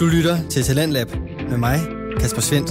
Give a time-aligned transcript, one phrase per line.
[0.00, 1.10] Du lytter til Talentlab
[1.48, 1.80] med mig,
[2.20, 2.70] Kasper Svendt.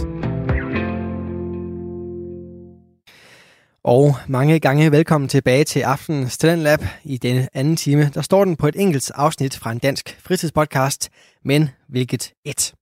[3.84, 6.80] Og mange gange velkommen tilbage til aftenens Talentlab.
[7.04, 11.10] I denne anden time, der står den på et enkelt afsnit fra en dansk fritidspodcast,
[11.46, 12.74] men hvilket et.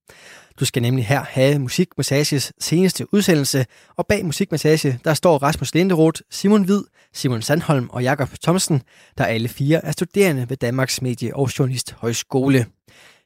[0.60, 3.66] Du skal nemlig her have Musikmassages seneste udsendelse,
[3.98, 6.82] og bag Musikmassage, der står Rasmus Linderoth, Simon Hvid,
[7.14, 8.82] Simon Sandholm og Jakob Thomsen,
[9.18, 12.66] der alle fire er studerende ved Danmarks Medie- og Journalisthøjskole.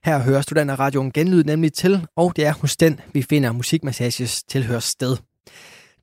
[0.05, 5.17] Her hører Studenterradioen genlyd nemlig til, og det er hos den, vi finder Musikmassages tilhørssted.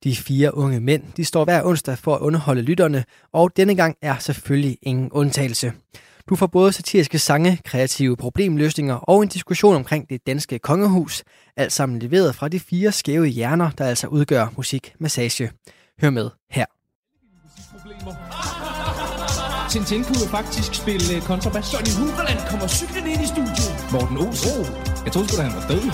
[0.05, 3.97] De fire unge mænd, de står hver onsdag for at underholde lytterne, og denne gang
[4.03, 5.73] er selvfølgelig ingen undtagelse.
[6.29, 11.25] Du får både satiriske sange, kreative problemløsninger og en diskussion omkring det danske kongehus,
[11.56, 15.51] alt sammen leveret fra de fire skæve hjerner, der altså udgør musikmassage.
[16.01, 16.65] Hør med her.
[19.70, 21.73] Tintin kunne jo faktisk spille øh, kontrabas.
[21.75, 23.68] Johnny Huberland kommer cyklen ind i studiet.
[23.92, 24.60] Morten Olsen.
[24.60, 24.66] Oh,
[25.05, 25.84] jeg troede sgu da, han var død.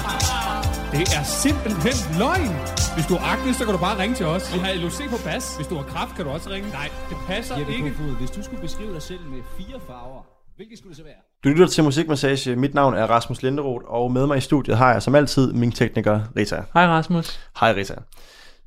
[0.94, 2.50] Det er simpelthen løgn.
[2.96, 4.54] Hvis du har akne, så kan du bare ringe til os.
[4.54, 5.44] Vi har LOC på bas.
[5.56, 6.68] Hvis du har kraft, kan du også ringe.
[6.70, 7.90] Nej, det passer Jeppe ikke.
[7.90, 10.22] Kofod, hvis du skulle beskrive dig selv med fire farver,
[10.56, 11.20] hvilke skulle det så være?
[11.44, 12.56] Du lytter til Musikmassage.
[12.56, 15.72] Mit navn er Rasmus Linderoth, og med mig i studiet har jeg som altid min
[15.72, 16.62] tekniker Rita.
[16.74, 17.40] Hej Rasmus.
[17.60, 17.94] Hej Rita.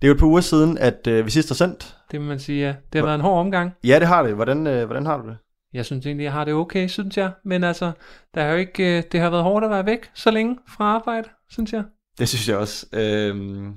[0.01, 1.95] Det er jo et par uger siden, at øh, vi sidst har sendt.
[2.11, 2.73] Det må man sige, ja.
[2.93, 3.71] Det har været en hård omgang.
[3.83, 4.33] Ja, det har det.
[4.35, 5.37] Hvordan, øh, hvordan har du det?
[5.73, 7.31] Jeg synes egentlig, jeg har det okay, synes jeg.
[7.45, 7.91] Men altså,
[8.35, 10.85] der har jo ikke, øh, det har været hårdt at være væk så længe fra
[10.85, 11.83] arbejde, synes jeg.
[12.19, 12.85] Det synes jeg også.
[12.93, 13.73] Øhm,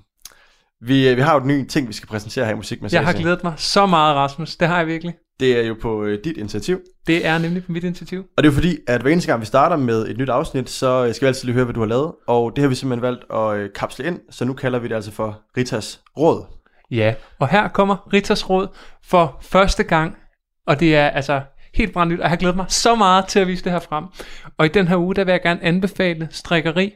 [0.80, 3.00] vi, øh, vi har jo en ny ting, vi skal præsentere her i Musikmassage.
[3.00, 4.56] Jeg har glædet mig så meget, Rasmus.
[4.56, 5.14] Det har jeg virkelig.
[5.40, 6.80] Det er jo på øh, dit initiativ.
[7.06, 8.20] Det er nemlig på mit initiativ.
[8.36, 10.70] Og det er jo fordi, at hver eneste gang vi starter med et nyt afsnit,
[10.70, 12.12] så øh, skal vi altid lige høre, hvad du har lavet.
[12.28, 14.94] Og det har vi simpelthen valgt at øh, kapsle ind, så nu kalder vi det
[14.94, 16.44] altså for Ritas Råd.
[16.90, 18.68] Ja, og her kommer Ritters Råd
[19.04, 20.16] for første gang.
[20.66, 21.40] Og det er altså
[21.74, 23.78] helt brændt nyt, og jeg har glædet mig så meget til at vise det her
[23.78, 24.04] frem.
[24.58, 26.94] Og i den her uge, der vil jeg gerne anbefale strikkeri.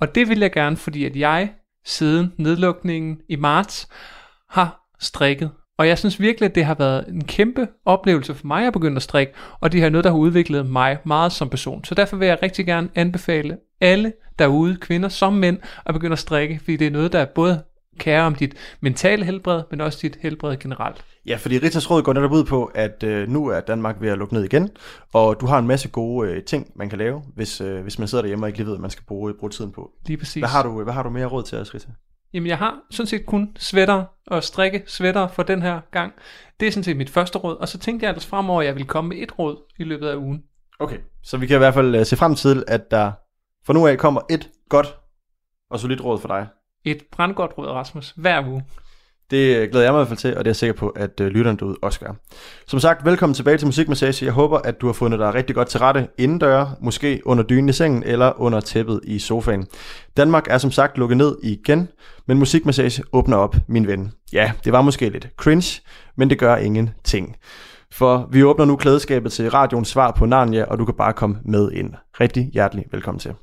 [0.00, 1.50] Og det vil jeg gerne, fordi at jeg
[1.84, 3.88] siden nedlukningen i marts
[4.50, 5.50] har strikket.
[5.78, 8.96] Og jeg synes virkelig, at det har været en kæmpe oplevelse for mig at begynde
[8.96, 11.84] at strikke, og det er noget, der har udviklet mig meget som person.
[11.84, 16.18] Så derfor vil jeg rigtig gerne anbefale alle derude, kvinder som mænd, at begynde at
[16.18, 17.62] strikke, fordi det er noget, der både
[18.00, 21.04] kære om dit mentale helbred, men også dit helbred generelt.
[21.26, 24.18] Ja, fordi Ritas Råd går netop ud på, at øh, nu er Danmark ved at
[24.18, 24.70] lukke ned igen,
[25.12, 28.08] og du har en masse gode øh, ting, man kan lave, hvis, øh, hvis man
[28.08, 29.90] sidder derhjemme og ikke lige ved, hvad man skal bruge, bruge tiden på.
[30.06, 30.40] Lige præcis.
[30.40, 31.86] Hvad har du, hvad har du mere råd til os, Rita?
[32.32, 36.12] Jamen, jeg har sådan set kun sweater og strikke sweater for den her gang.
[36.60, 38.74] Det er sådan set mit første råd, og så tænkte jeg ellers fremover, at jeg
[38.76, 40.42] vil komme med et råd i løbet af ugen.
[40.78, 43.12] Okay, så vi kan i hvert fald øh, se frem til, at der
[43.66, 44.94] for nu af kommer et godt
[45.70, 46.46] og solidt råd for dig.
[46.84, 48.64] Et brandgodt råd, Rasmus, hver uge.
[49.30, 50.88] Det øh, glæder jeg mig i hvert fald til, og det er jeg sikker på,
[50.88, 52.12] at øh, lytteren derude også gør.
[52.66, 54.24] Som sagt, velkommen tilbage til Musikmassage.
[54.24, 57.68] Jeg håber, at du har fundet dig rigtig godt til rette indendøre, måske under dynen
[57.68, 59.66] i sengen eller under tæppet i sofaen.
[60.16, 61.88] Danmark er som sagt lukket ned igen,
[62.26, 64.12] men Musikmassage åbner op, min ven.
[64.32, 65.82] Ja, det var måske lidt cringe,
[66.16, 67.36] men det gør ingenting.
[67.92, 71.38] For vi åbner nu klædeskabet til radioens svar på Narnia, og du kan bare komme
[71.44, 71.94] med ind.
[72.20, 73.34] Rigtig hjertelig velkommen til.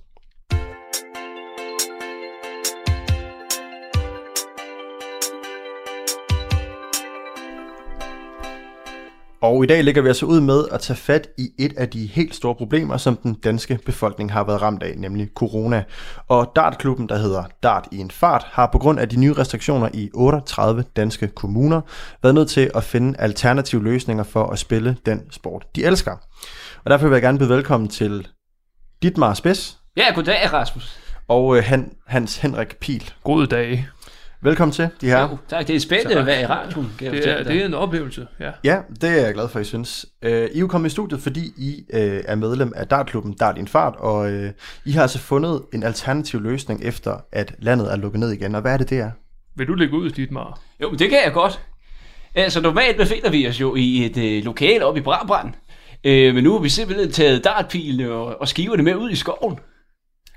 [9.42, 12.06] Og i dag lægger vi altså ud med at tage fat i et af de
[12.06, 15.84] helt store problemer, som den danske befolkning har været ramt af, nemlig corona.
[16.28, 19.90] Og dartklubben, der hedder Dart i en fart, har på grund af de nye restriktioner
[19.94, 21.82] i 38 danske kommuner
[22.24, 26.12] været nødt til at finde alternative løsninger for at spille den sport, de elsker.
[26.86, 28.28] Og derfor vil jeg gerne byde velkommen til
[29.02, 31.00] Ditmar Spids Ja, goddag Rasmus.
[31.28, 33.14] og øh, Han, Hans Henrik Pil.
[33.24, 33.88] God dag.
[34.42, 35.22] Velkommen til, de her.
[35.22, 35.68] Jo, tak.
[35.68, 36.20] Det er spændende Tak.
[36.20, 38.52] at være i radioen, kan Det er, det er en oplevelse, ja.
[38.64, 40.06] Ja, det er jeg glad for, I synes.
[40.26, 43.58] Uh, I er jo kommet i studiet, fordi I uh, er medlem af dartklubben Dart
[43.58, 44.46] i en fart, og uh,
[44.86, 48.56] I har altså fundet en alternativ løsning efter, at landet er lukket ned igen.
[48.56, 49.12] Og hvad er det, det er?
[49.56, 50.60] Vil du lægge ud, dit mar?
[50.82, 51.60] Jo, det kan jeg godt.
[52.36, 55.54] Altså, normalt befinder vi os jo i et øh, lokale oppe i Brabrand.
[56.04, 59.60] Øh, men nu har vi simpelthen taget dartpilene og, og skiverne med ud i skoven.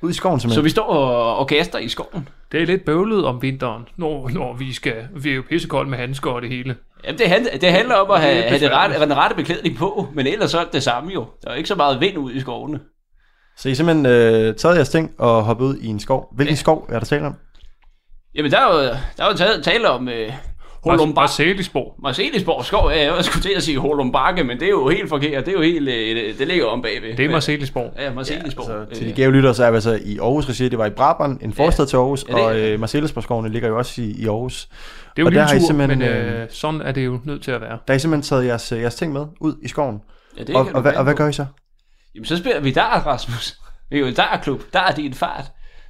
[0.02, 0.64] Ud i skoven Så simpelthen.
[0.64, 2.28] vi står og, og kaster i skoven.
[2.52, 4.94] Det er lidt bøvlet om vinteren, når, når vi skal...
[5.16, 6.76] Vi er jo pissekoldt med handsker og det hele.
[7.04, 9.36] Jamen, det, handler, det handler om at Det er have, have det rette, den rette
[9.36, 11.26] beklædning på, men ellers så er det det samme jo.
[11.44, 12.80] Der er ikke så meget vind ud i skovene.
[13.56, 16.28] Så I simpelthen uh, taget jeres ting og hoppet ud i en skov.
[16.36, 16.56] Hvilken Ja.
[16.60, 17.34] skov er der tale om?
[18.34, 18.82] Jamen, der er jo,
[19.16, 20.32] der er jo taget, tale om øh,
[20.84, 21.22] Holumbar.
[21.22, 21.94] Marcelisborg.
[22.02, 25.46] Marcelisborg skov, ja, jeg skulle til at sige Holumbakke, men det er jo helt forkert.
[25.46, 27.16] Det er jo helt, øh, det ligger om bagved.
[27.16, 27.94] Det er Marcelisborg.
[27.98, 28.66] Ja, Marcelisborg.
[28.66, 30.68] Så Ja, til de gave lyttere, så er vi altså i Aarhus regi.
[30.68, 32.74] Det var i Brabrand, en forstad til Aarhus, Ja, det og det.
[32.74, 34.66] uh, Marcellesborgskovene ligger jo også i, i Aarhus.
[34.66, 37.04] Det er jo Og en der lille tur, simpelthen, men øh, øh, sådan er det
[37.06, 37.70] jo nødt til at være.
[37.70, 39.98] Der har I simpelthen taget jeres, jeres ting med ud i skoven.
[40.38, 41.46] ja, det Og, kan og, du hvad, og hvad gør I så?
[42.14, 43.58] Jamen, så spiller vi der, Rasmus.
[43.90, 44.62] Vi er jo en dartklub.
[44.72, 45.44] Der er din fart.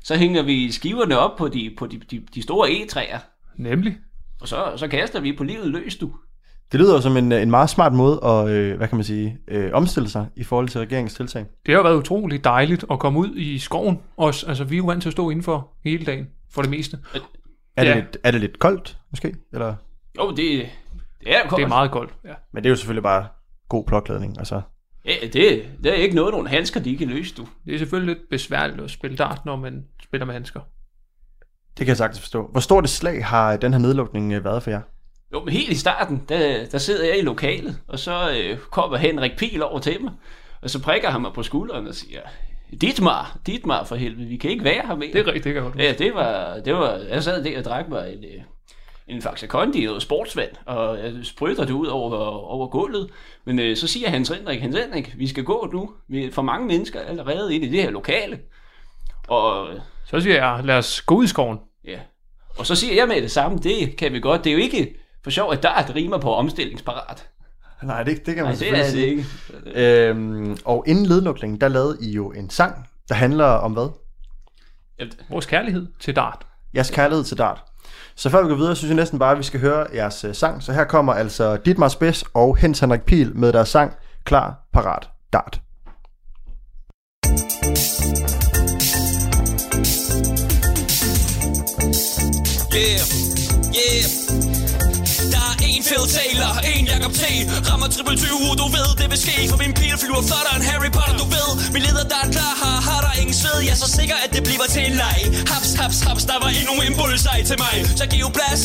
[0.04, 3.19] Så hænger vi skiverne op på de, på de, de, de store egetræer.
[3.58, 3.96] Nemlig.
[4.40, 6.12] Og så, så kaster vi på livet løs, du.
[6.72, 9.38] Det lyder jo som en, en meget smart måde at, øh, hvad kan man sige,
[9.48, 11.46] øh, omstille sig i forhold til regeringens tiltag.
[11.66, 14.46] Det har været utroligt dejligt at komme ud i skoven også.
[14.46, 16.98] Altså, vi er jo vant til at stå indenfor hele dagen, for det meste.
[17.76, 17.94] Er, det Ja.
[17.94, 19.37] lidt, er det lidt koldt, måske?
[19.52, 19.75] Eller?
[20.19, 20.66] Jo, det, det
[21.26, 21.56] er koldt.
[21.56, 22.14] Det er meget koldt.
[22.25, 22.34] Ja.
[22.52, 23.26] Men det er jo selvfølgelig bare
[23.69, 24.38] god plåklædning.
[24.38, 24.60] Altså.
[25.06, 25.32] Ja, det,
[25.84, 27.46] det er ikke noget, nogle handsker, de kan løse, du.
[27.66, 30.60] Det er selvfølgelig lidt besværligt at spille dart, når man spiller med handsker.
[31.80, 32.48] Det kan jeg sagtens forstå.
[32.52, 34.80] Hvor stort et slag har den her nedlukning øh, været for jer?
[35.32, 38.96] Jo, men helt i starten, der, der sidder jeg i lokalet, og så øh, kommer
[38.96, 40.12] Henrik Pil over til mig,
[40.62, 42.20] og så prikker han mig på skulderen og siger,
[42.80, 45.12] Ditmar, Ditmar for helvede, vi kan ikke være her mere.
[45.12, 47.64] Det er rigtigt, det kan godt Ja, det var, det var, jeg sad der og
[47.64, 48.42] drak mig en, øh,
[49.08, 53.10] en Faxe Kondi og noget sportsvand, og jeg sprøjter det ud over, over gulvet.
[53.44, 55.90] Men øh, så siger Hans Henrik, Hans Henrik, vi skal gå nu.
[56.08, 58.38] Vi er for mange mennesker allerede inde i det her lokale.
[59.28, 59.68] Og
[60.04, 61.58] Så siger jeg, lad os gå ud i skoven.
[61.84, 61.98] Ja,
[62.58, 64.44] og så siger jeg med det samme, det kan vi godt.
[64.44, 64.94] Det er jo ikke
[65.24, 67.28] for sjov, at der er et rimer på omstillingsparat.
[67.82, 69.26] Nej, det, det kan man Nej, det selvfølgelig er det
[69.64, 69.74] sige.
[69.74, 70.08] ikke.
[70.08, 73.88] Øhm, og inden nedlukningen, der lavede I jo en sang, der handler om hvad?
[75.28, 76.46] Vores kærlighed til dart.
[76.74, 77.62] Jeres kærlighed til dart.
[78.14, 80.34] Så før vi går videre, synes jeg næsten bare, at vi skal høre jeres øh,
[80.34, 80.62] sang.
[80.62, 83.94] Så her kommer altså Ditmar Spids og Hens Henrik Pil med deres sang
[84.24, 85.60] Klar, Parat, Dart.
[92.70, 93.02] Yeah,
[93.75, 94.06] yeah.
[95.32, 97.22] Der er en fed taler, en Jacob T.
[97.69, 99.37] Rammer triple 20, du ved det vil ske.
[99.50, 101.49] For min pil flyver flottere end Harry Potter, du ved.
[101.75, 103.58] Min leder der er klar, har, har der ingen sved.
[103.67, 105.19] Jeg er så sikker, at det bliver til en leg.
[105.52, 107.75] Haps, haps, haps, der var endnu en bullseye til mig.
[108.00, 108.62] Så giv plads,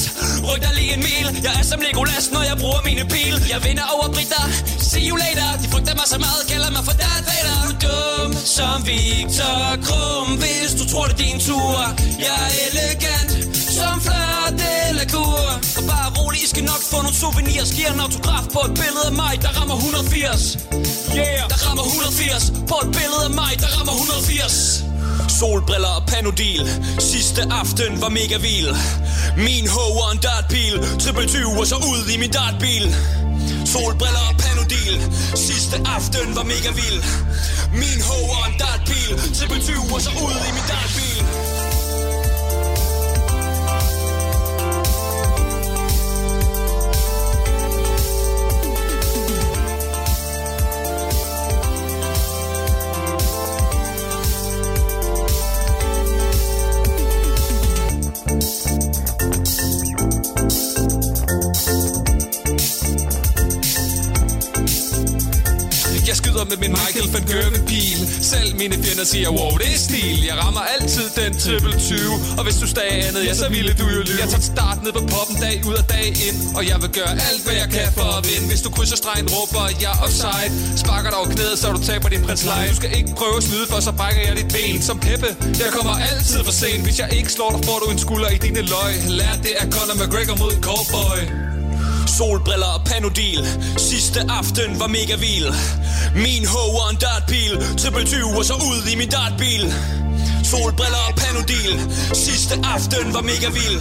[0.49, 1.27] ryk dig lige en mil.
[1.45, 3.35] Jeg er som Legolas, når jeg bruger mine pil.
[3.53, 4.45] Jeg vinder over Britter,
[4.89, 5.49] see you later.
[5.61, 7.57] De frygter mig så meget, kalder mig for Darth Vader.
[7.65, 11.77] Du er dum som Victor Krum Hvis du tror det er din tur.
[12.25, 15.43] Jeg er elegant som Fleur Delacour
[15.77, 17.69] Og bare rolig, I skal nok få nogle souvenirs.
[17.77, 20.57] Giver en autograf på et billede af mig, der rammer 180
[21.19, 24.85] Yeah, der rammer 180 På et billede af mig, der rammer 180
[25.39, 26.61] Solbriller og panodil.
[26.99, 28.71] Sidste aften var mega vild.
[29.37, 30.75] Min ho og en dartpil.
[30.99, 32.85] Triple 20 og så ud i min dartbil.
[33.73, 34.95] Solbriller og panodil.
[35.47, 36.99] Sidste aften var mega vild.
[37.81, 39.11] Min ho og en dartpil.
[39.37, 41.34] Triple 20 og så ud i min dartbil.
[66.45, 67.99] Som med min Michael van Gerven pil.
[68.33, 70.17] Selv mine fjender siger, wow, det er stil.
[70.29, 73.85] Jeg rammer altid den triple 20 Og hvis du stadig andet, ja, så ville du
[73.95, 74.19] jo lyve.
[74.23, 76.37] Jeg tager start ned på poppen dag ud og dag ind.
[76.57, 78.47] Og jeg vil gøre alt, hvad jeg kan for at vinde.
[78.51, 80.49] Hvis du krydser stregen, råber jeg offside.
[80.83, 83.65] Sparker dig over knæet, så du taber din prins Du skal ikke prøve at snyde,
[83.71, 85.29] for så brækker jeg dit ben Som Peppe,
[85.63, 86.81] jeg kommer altid for sent.
[86.87, 88.93] Hvis jeg ikke slår dig, får du en skulder i dine løg.
[89.19, 91.54] Lær det er Conor McGregor mod en cowboy.
[92.07, 93.47] Solbriller og panodil.
[93.77, 95.49] Sidste aften var mega vild.
[96.15, 97.53] Min ho og en dartpil.
[97.77, 99.73] Triple 20 og så ud i min dartbil.
[100.43, 101.73] Solbriller og panodil.
[102.13, 103.77] Sidste aften var mega vild.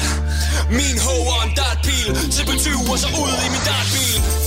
[0.70, 2.06] Min ho og en dartpil.
[2.34, 4.43] Triple 20 og så ud i min dartbil.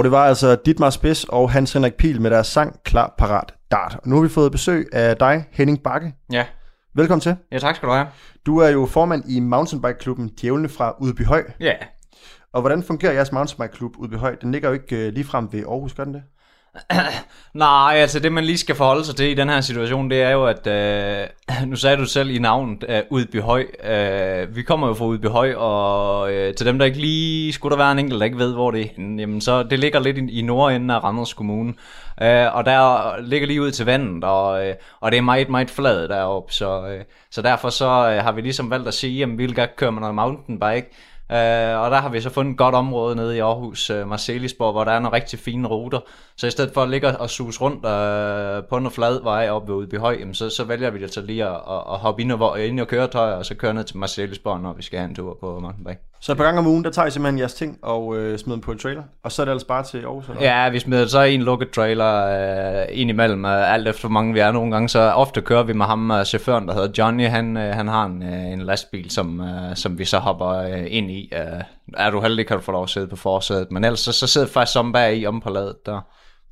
[0.00, 3.54] Og det var altså Ditmar Spids og Hans Henrik Pil med deres sang Klar, Parat,
[3.70, 3.98] Dart.
[4.02, 6.14] Og nu har vi fået besøg af dig, Henning Bakke.
[6.32, 6.46] Ja.
[6.94, 7.36] Velkommen til.
[7.52, 8.06] ja, tak skal du have.
[8.46, 11.44] Du er jo formand i mountainbike-klubben Djævlene fra Udbyhøj.
[11.60, 11.72] Ja.
[12.52, 14.34] Og hvordan fungerer jeres mountainbike-klub Udbyhøj?
[14.34, 16.22] Den ligger jo ikke øh, lige frem ved Aarhus, gør den det?
[17.54, 20.30] Nej, altså det man lige skal forholde sig til i den her situation, det er
[20.30, 21.26] jo, at øh,
[21.70, 23.64] nu sagde du selv i navnet øh, Udbyhøj.
[23.84, 27.82] Øh, vi kommer jo fra Udbyhøj, og øh, til dem, der ikke lige skulle der
[27.82, 30.18] være en enkelt, der ikke ved, hvor det er henne, jamen så det ligger lidt
[30.18, 31.74] i, i nordenden af Randers Kommune.
[32.22, 35.70] Øh, og der ligger lige ud til vandet, og, øh, og det er meget, meget
[35.70, 39.28] flad deroppe, så, øh, så derfor så øh, har vi ligesom valgt at sige, at
[39.28, 40.90] vi vil gerne køre med noget mountainbike,
[41.32, 44.08] Øh, og der har vi så fundet et godt område nede i Aarhus, øh, uh,
[44.08, 46.00] Marcelisborg, hvor der er nogle rigtig fine ruter.
[46.36, 49.68] Så i stedet for at ligge og sus rundt uh, på en flad vej op
[49.68, 52.60] ved Udbyhøj, jamen, så, så vælger vi altså lige at, at, at hoppe ind og,
[52.60, 55.36] ind og køretøjer, og så køre ned til Marcelisborg, når vi skal have en tur
[55.40, 56.09] på mountainbike.
[56.22, 58.56] Så et par gange om ugen, der tager I simpelthen jeres ting og øh, smider
[58.56, 60.42] dem på en trailer, og så er det altså bare til Aarhus, eller?
[60.42, 62.26] Ja, vi smider så en lukket trailer
[62.80, 64.88] øh, ind imellem, øh, alt efter hvor mange vi er nogle gange.
[64.88, 67.26] Så ofte kører vi med ham, øh, chaufføren, der hedder Johnny.
[67.28, 70.86] Han, øh, han har en, øh, en lastbil, som, øh, som vi så hopper øh,
[70.88, 71.32] ind i.
[71.32, 71.62] Øh,
[71.96, 73.72] er du heldig, kan du få lov at sidde på forsædet.
[73.72, 76.00] Men ellers så, så sidder faktisk som bag i om på ladet der.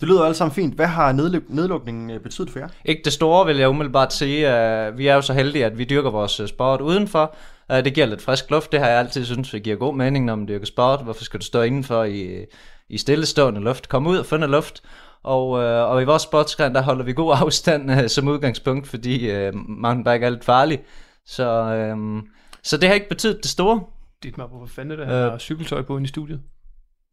[0.00, 0.74] Det lyder alt sammen fint.
[0.74, 2.68] Hvad har nedluk- nedlukningen øh, betydet for jer?
[2.84, 4.46] Ikke det store, vil jeg umiddelbart sige.
[4.46, 7.34] Uh, vi er jo så heldige, at vi dyrker vores øh, sport udenfor.
[7.72, 8.72] Uh, det giver lidt frisk luft.
[8.72, 11.04] Det har jeg altid synes, det giver god mening, når man dyrker sport.
[11.04, 12.44] Hvorfor skal du stå indenfor i,
[12.88, 13.88] i stillestående luft?
[13.88, 14.82] Kom ud og finde luft.
[15.22, 19.46] Og, uh, og i vores sportsgren, der holder vi god afstand uh, som udgangspunkt, fordi
[19.48, 20.80] uh, mountainbike er lidt farlig.
[21.26, 21.62] Så,
[21.96, 22.22] uh,
[22.62, 23.80] så det har ikke betydet det store.
[24.22, 25.32] Dit mig, hvorfor fanden er der Øh.
[25.32, 26.40] øh, cykeltøj på inde i studiet?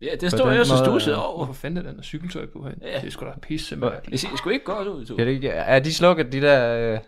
[0.01, 1.17] Ja, det står den jeg også måde, stusset ja.
[1.17, 1.45] over.
[1.45, 2.85] Hvorfor fanden er der cykeltøj på herinde?
[2.87, 2.99] Ja.
[2.99, 4.11] Det er sgu da pisse Hvor- mærkeligt.
[4.11, 5.15] Det ser sgu ikke godt ud, du.
[5.17, 6.93] Ja, det, er de slukket, de der...
[6.93, 6.99] Uh,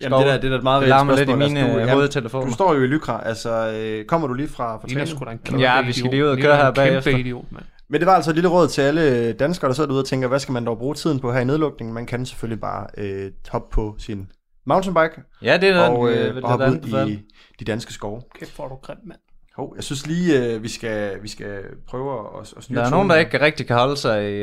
[0.00, 1.80] Jamen, det, der, det er da et meget det larmer lidt i mine Altså, du,
[1.80, 2.46] øh, hovedtelefoner.
[2.46, 5.08] du står jo i Lykra, altså øh, kommer du lige fra, fra træning?
[5.08, 6.12] sgu da en kæmpe Ja, vi skal idiot.
[6.12, 7.16] lige ud og køre her bagefter.
[7.16, 7.64] Idiot, mand.
[7.88, 10.28] Men det var altså et lille råd til alle danskere, der sidder derude og tænker,
[10.28, 11.94] hvad skal man dog bruge tiden på her i nedlukningen?
[11.94, 14.26] Man kan selvfølgelig bare øh, hoppe på sin
[14.66, 17.18] mountainbike Ja, det er noget, og, øh, øh, og hoppe ud i
[17.60, 18.22] de danske skove.
[18.38, 19.18] Kæft, hvor du grim, mand.
[19.56, 22.90] Hov, jeg synes lige, øh, vi, skal, vi skal prøve at, at styre Der er
[22.90, 24.42] nogen, der ikke rigtig kan holde sig i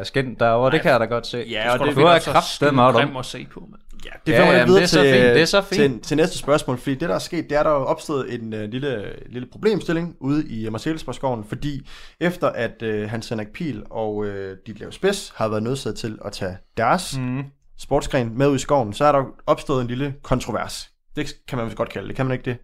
[0.00, 1.46] uh, skin derovre, det kan jeg da godt se.
[1.50, 3.00] Ja, og det vil er kraftedeme out om.
[3.00, 3.82] grim at se på, mand.
[4.04, 5.80] Ja, det Ja, videre det er så til, fint, det er så fint.
[5.80, 8.54] Til, til næste spørgsmål, fordi det, der er sket, det er, der er opstået en
[8.54, 11.88] uh, lille, lille problemstilling ude i Marcellesborgskoven, fordi
[12.20, 14.26] efter at uh, Hans Henrik Pil og uh,
[14.66, 17.44] Ditlev Spids har været nødsaget til at tage deres Mm.
[17.78, 20.88] sportsgren med ud i skoven, så er der opstået en lille kontrovers.
[21.16, 22.56] Det kan man vist godt kalde det, kan man ikke det?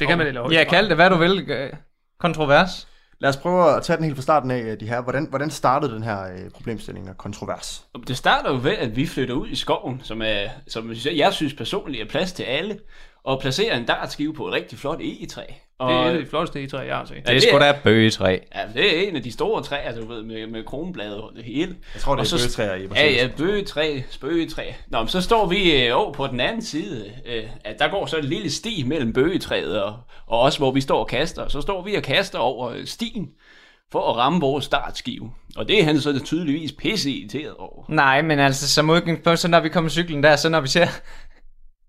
[0.00, 1.50] Det kan man ikke Ja, kald det hvad du vil.
[1.50, 1.72] øh,
[2.20, 2.88] Kontrovers.
[3.20, 5.00] Lad os prøve at tage den helt fra starten af, de her.
[5.02, 7.84] Hvordan, hvordan startede den her øh, problemstilling og kontrovers?
[8.06, 11.54] Det starter jo ved, at vi flytter ud i skoven, som, er, som jeg synes
[11.54, 12.78] personligt er plads til alle,
[13.24, 15.42] og placerer en dartskive på et rigtig flot egetræ.
[15.46, 17.16] Det Og, er et af de flotteste E3, jeg har set.
[17.16, 18.38] Det er det sgu er- da bøgetræ.
[18.54, 21.44] Ja, det er en af de store træer, du ved, med, med kronblade og det
[21.44, 21.76] hele.
[21.94, 24.72] Jeg tror, det Og er så- bøgetræer i Ja, ja, bøgetræ, spøgetræ.
[24.88, 27.12] Nå, men så står vi øh, over på den anden side.
[27.26, 30.80] Øh, at der går så en lille sti mellem bøgetræet og, og os, hvor vi
[30.80, 31.48] står og kaster.
[31.48, 33.28] Så står vi og kaster over øh, stien
[33.92, 35.30] for at ramme vores startskive.
[35.56, 37.84] Og det er han så tydeligvis pisse irriteret over.
[37.88, 40.86] Nej, men altså som udgangspunkt, så når vi kommer cyklen der, så når vi ser,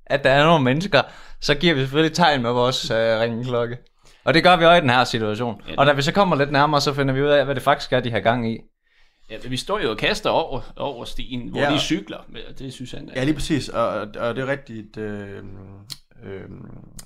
[0.05, 1.01] at der er nogle mennesker,
[1.41, 3.77] så giver vi selvfølgelig tegn med vores øh, ringeklokke.
[4.23, 5.61] Og det gør vi også i den her situation.
[5.67, 7.63] Ja, Og da vi så kommer lidt nærmere, så finder vi ud af, hvad det
[7.63, 8.59] faktisk er, de har gang i.
[9.29, 11.73] Ja, vi står jo og kaster over, over stien, hvor Ja.
[11.73, 12.17] de cykler.
[12.17, 13.13] Og Det synes han er...
[13.15, 15.43] Ja, lige præcis, og, og det er rigtigt, øh,
[16.23, 16.41] øh,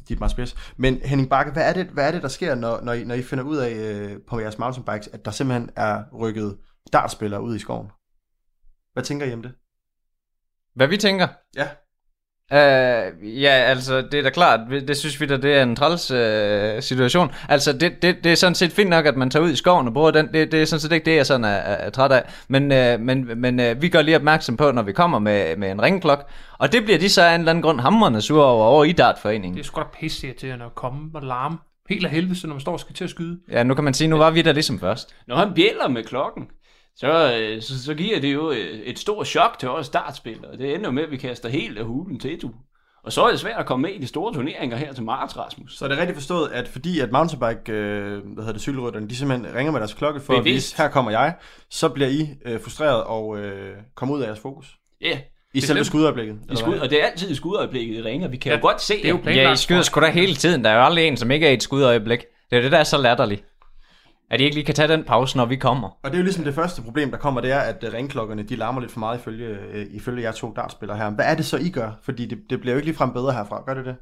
[0.09, 0.55] dit meget spids.
[0.77, 3.15] Men Henning Bakke, hvad er det, hvad er det der sker, når, når, I, når
[3.15, 6.57] I finder ud af øh, på jeres mountainbikes, at der simpelthen er rykket
[6.93, 7.87] dartspillere ud i skoven?
[8.93, 9.51] Hvad tænker I om det?
[10.75, 11.27] Hvad vi tænker?
[11.55, 11.67] Ja.
[12.51, 16.11] Uh, ja, altså, det er da klart, det synes vi da, det er en træls
[16.11, 17.31] uh, situation.
[17.49, 19.87] Altså, det, det, det er sådan set fint nok, at man tager ud i skoven
[19.87, 20.27] og bruger den.
[20.33, 22.23] Det, det er sådan set ikke det, jeg sådan er, er, er træt af.
[22.47, 25.71] Men, uh, men, men uh, vi gør lige opmærksom på, når vi kommer med, med
[25.71, 26.29] en ringklok.
[26.57, 28.91] Og det bliver de så af en eller anden grund hamrende sure over, over i
[28.91, 29.53] dartforeningen.
[29.53, 31.57] Det er sgu da pisse irriterende at komme og larme.
[31.89, 33.39] Helt af helvede, når man står og skal til at skyde.
[33.51, 35.15] Ja, nu kan man sige, nu var vi der ligesom først.
[35.27, 36.43] Når han bjæller med klokken,
[36.97, 40.57] så, øh, så, så giver det jo øh, et stort chok til os startspillere.
[40.57, 42.51] Det ender jo med, at vi kaster helt af hulen til, du.
[43.03, 45.37] Og så er det svært at komme med i de store turneringer her til marts,
[45.37, 45.77] Rasmus.
[45.77, 49.15] Så er det rigtigt forstået, at fordi at mountainbike, øh, hvad hedder det, cykelrytterne, de
[49.15, 50.55] simpelthen ringer med deres klokke for at Bevidst.
[50.73, 51.35] vise, her kommer jeg,
[51.69, 54.67] så bliver I øh, frustreret og øh, kommer ud af jeres fokus.
[55.01, 55.19] Ja,
[55.53, 56.35] I selve skudøjeblikket.
[56.51, 58.27] i skud, og det er altid i skudøjeblikket, det ringer.
[58.27, 59.47] Vi kan Ja, jo godt se, det er jo at- planlagt.
[59.47, 60.63] Ja, I skyder sgu da hele tiden.
[60.63, 62.19] Der er jo aldrig en, som ikke er i et skudøjeblik.
[62.49, 63.43] Det er det, der er så latterligt.
[64.29, 65.87] At I ikke lige kan tage den pause, når vi kommer.
[66.03, 68.43] Og det er jo ligesom det første problem, der kommer, det er, at øh, ringklokkerne,
[68.43, 71.09] de larmer lidt for meget ifølge, øh, ifølge jer to dartspillere her.
[71.09, 71.91] Hvad er det så, I gør?
[72.03, 73.63] Fordi det, det bliver jo ikke ligefrem bedre herfra.
[73.65, 73.95] Gør det det?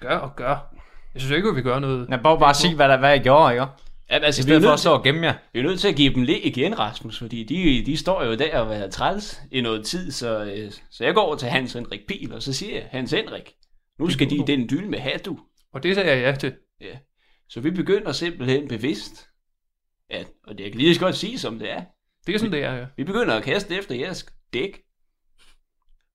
[0.00, 0.74] Gør og gør.
[1.14, 2.08] Jeg synes ikke, at vi gør noget.
[2.08, 3.66] Jeg bare bare sige, hvad, der, hvad I gjorde, ikke?
[4.10, 5.34] Ja, I altså, vi, er stedet for at stå og gemme jer.
[5.52, 8.34] vi er nødt til at give dem le igen, Rasmus, fordi de, de står jo
[8.34, 11.72] der og er træls i noget tid, så, øh, så jeg går over til Hans
[11.72, 13.52] Henrik Pil, og så siger jeg, Hans Henrik,
[13.98, 15.38] nu skal de i den dyl med hat, du.
[15.74, 16.54] Og det sagde jeg ja til.
[16.80, 16.96] Ja.
[17.48, 19.28] Så vi begynder simpelthen bevidst,
[20.10, 21.82] at, og det kan lige så godt sige, som det er,
[22.26, 22.74] Det er sådan, det er.
[22.74, 22.86] Ja.
[22.96, 24.80] vi begynder at kaste efter jeres dæk,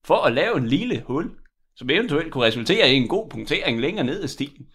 [0.04, 1.30] for at lave en lille hul,
[1.76, 4.66] som eventuelt kunne resultere i en god punktering længere ned ad stien.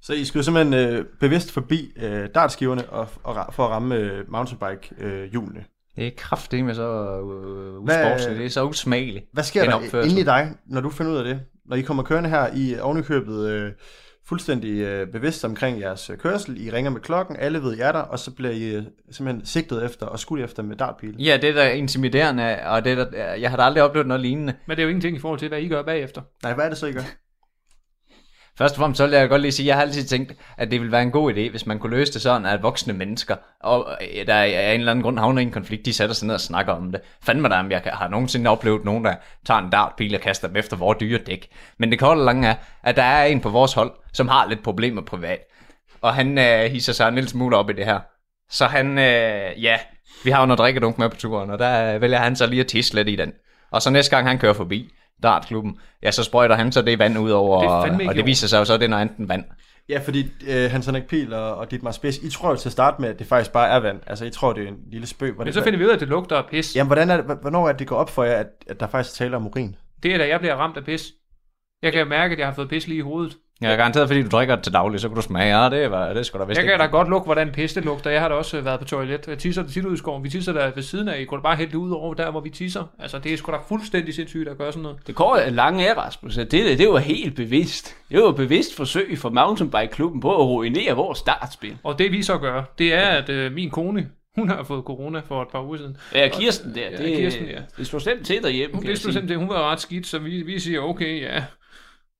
[0.00, 4.30] Så I skulle simpelthen øh, bevidst forbi øh, dartskiverne og, og, for at ramme øh,
[4.30, 5.64] mountainbike-hjulene.
[5.96, 6.88] Det er kraftigt med så
[7.84, 8.38] Hvad- usportsligt.
[8.38, 9.24] Det er så usmageligt.
[9.32, 10.10] Hvad sker der opførsel.
[10.10, 11.40] inde i dig, når du finder ud af det?
[11.64, 13.72] Når I kommer kørende her i ovenikøbet øh,
[14.32, 16.66] fuldstændig øh, bevidst omkring jeres øh, kørsel.
[16.66, 19.46] I ringer med klokken, alle ved, I er der, og så bliver I øh, simpelthen
[19.46, 21.14] sigtet efter og skudt efter med dartpil.
[21.18, 24.20] Ja, det er da intimiderende, og det er da, jeg har da aldrig oplevet noget
[24.20, 24.54] lignende.
[24.66, 26.22] Men det er jo ingenting i forhold til, hvad I gør bagefter.
[26.42, 27.00] Nej, hvad er det så, I gør?
[28.58, 30.70] Først og fremmest så vil jeg godt lige sige, at jeg har altid tænkt, at
[30.70, 33.36] det ville være en god idé, hvis man kunne løse det sådan, at voksne mennesker,
[33.60, 36.14] og øh, der er af en eller anden grund havner i en konflikt, de sætter
[36.14, 37.00] sig ned og snakker om det.
[37.22, 39.14] Fandme da, om jeg har nogensinde oplevet nogen, der
[39.46, 41.48] tager en dartpil og kaster dem efter vores dyre dæk.
[41.78, 44.48] Men det korte og lange er, at der er en på vores hold, som har
[44.48, 45.38] lidt problemer privat.
[46.00, 48.00] Og han øh, hisser sig en lille smule op i det her.
[48.50, 49.78] Så han, øh, ja,
[50.24, 52.66] vi har jo noget drikkedunk med på turen, og der vælger han så lige at
[52.66, 53.32] tisse lidt i den.
[53.70, 54.92] Og så næste gang han kører forbi
[55.22, 58.58] dartklubben, ja, så sprøjter han så det vand ud over, Det og, det viser sig
[58.58, 59.44] jo så, at det er noget andet vand.
[59.88, 62.72] Ja, fordi øh, Hans Henrik Pihl og, og Dietmar Spids, I tror jo til at
[62.72, 64.00] starte med, at det faktisk bare er vand.
[64.06, 65.34] Altså, I tror, det er en lille spøg.
[65.38, 66.76] Men så finder vi ud af, at det lugter af pis.
[66.76, 68.86] Jamen, hvordan er det, hvornår er det, det går op for jer, at, at der
[68.86, 69.76] faktisk taler om urin?
[70.02, 71.12] Det er da, jeg bliver ramt af pis.
[71.82, 73.36] Jeg kan mærke, at jeg har fået pis lige i hovedet.
[73.62, 75.90] Jeg er garanteret, fordi du drikker det til daglig, så kan du smage, ja, det,
[75.90, 76.72] var, det skulle da vist Jeg ikke.
[76.72, 78.10] kan da godt lugte, hvordan pis det lugter.
[78.10, 79.28] Jeg har da også været på toilet.
[79.28, 80.24] Jeg tisser tit ud i skoven.
[80.24, 81.20] Vi tisser der ved siden af.
[81.20, 82.84] I kunne da bare hælde det ud over der, hvor vi tisser.
[82.98, 84.98] Altså, det er sgu da fuldstændig sindssygt at gøre sådan noget.
[85.06, 86.34] Det går lange af, Rasmus.
[86.34, 87.96] Det, det var helt bevidst.
[88.10, 91.76] Det var et bevidst forsøg for mountainbike-klubben på at ruinere vores startspil.
[91.82, 95.20] Og det vi så gør, det er, at øh, min kone, hun har fået corona
[95.28, 95.96] for et par uger siden.
[96.14, 97.58] Ja, Kirsten der, Ja, det, Kirsten, ja.
[97.78, 98.74] det slår slemt til derhjemme.
[98.76, 99.12] Hun vidste jo sige.
[99.12, 101.42] simpelthen, hun var ret skidt, så vi, vi siger, okay, ja,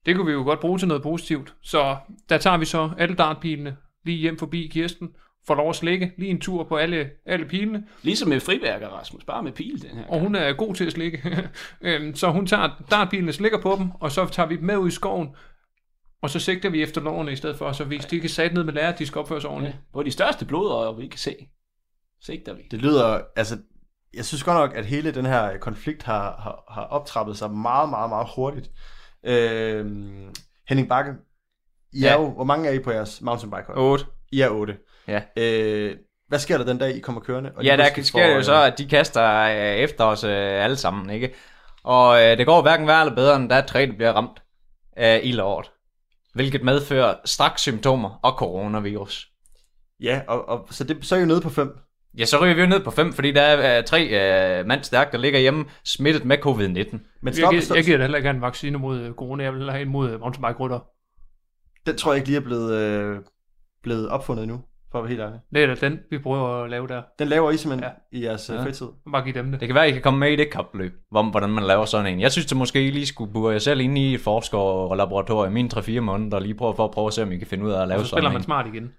[0.06, 1.54] det kunne vi jo godt bruge til noget positivt.
[1.62, 1.97] Så
[2.28, 5.09] der tager vi så alle dartpilene lige hjem forbi Kirsten,
[5.47, 9.25] får lov at slikke lige en tur på alle, alle pilene, Ligesom med friværker, Rasmus.
[9.25, 10.04] Bare med pil den her.
[10.09, 11.49] og hun er god til at slikke.
[11.80, 14.88] Øhm, så hun tager dartpilene, slikker på dem, og så tager vi dem med ud
[14.88, 15.28] i skoven,
[16.23, 18.54] og så sigter vi efter lovene i stedet for, så hvis de ikke er sat
[18.54, 19.76] ned med lærer, de skal opføre sig Ja, ordentligt.
[19.92, 21.35] hvor de største blodøjer, vi kan se.
[22.21, 22.62] Sigter vi.
[22.71, 23.59] Det lyder, altså,
[24.14, 27.88] jeg synes godt nok, at hele den her konflikt har, har, har optrappet sig meget,
[27.88, 28.71] meget, meget hurtigt.
[29.24, 29.86] Øh,
[30.68, 31.12] Henning Bakke,
[31.92, 32.20] I er Ja.
[32.20, 33.78] jo, hvor mange er I på jeres mountainbike hold?
[33.78, 34.04] 8.
[34.32, 34.76] I er otte.
[35.08, 35.22] Ja.
[35.36, 35.96] Øh,
[36.28, 37.52] hvad sker der den dag, I kommer kørende?
[37.56, 40.64] Og Ja, der sker det får, jo så, at de kaster øh, efter os øh,
[40.64, 41.34] alle sammen, ikke?
[41.84, 44.42] Og øh, det går hverken værre eller bedre, end er tre, der bliver ramt
[44.96, 45.70] af ildåret.
[46.35, 49.28] Hvilket medfører straks symptomer og coronavirus.
[50.00, 51.76] Ja, og, og så, det, så er I jo nede på fem.
[52.18, 54.09] Ja, så ryger vi jo ned på fem, fordi der er øh, tre
[54.61, 56.51] øh, mand stærkt, der ligger hjemme smittet med covid-19.
[56.61, 56.79] Men
[57.25, 59.55] Jeg, stop, giver, så, jeg giver da heller ikke en vaccine mod øh, corona, jeg
[59.55, 60.79] vil have en mod øh, mountainbike-rytter.
[61.87, 63.16] den tror jeg ikke lige er blevet, øh,
[63.83, 64.61] blevet opfundet endnu,
[64.92, 65.40] for at være helt ærlig.
[65.55, 67.03] Det er da den, vi prøver at lave der.
[67.18, 68.18] Den laver I simpelthen Ja.
[68.18, 68.62] i jeres ja.
[68.64, 68.87] Fritid.
[69.12, 69.61] Bare give dem det.
[69.61, 71.85] Det kan være, at I kan komme med i det kapløb, om hvordan man laver
[71.85, 72.20] sådan en.
[72.20, 75.61] Jeg synes, at måske I lige skulle bure jer selv ind i et forskerlaboratorium i
[75.61, 77.64] en 3-4 måneder, og lige prøve for at prøve at se, om I kan finde
[77.64, 78.44] ud af at lave Og så spiller sådan man en.
[78.44, 78.90] smart igen.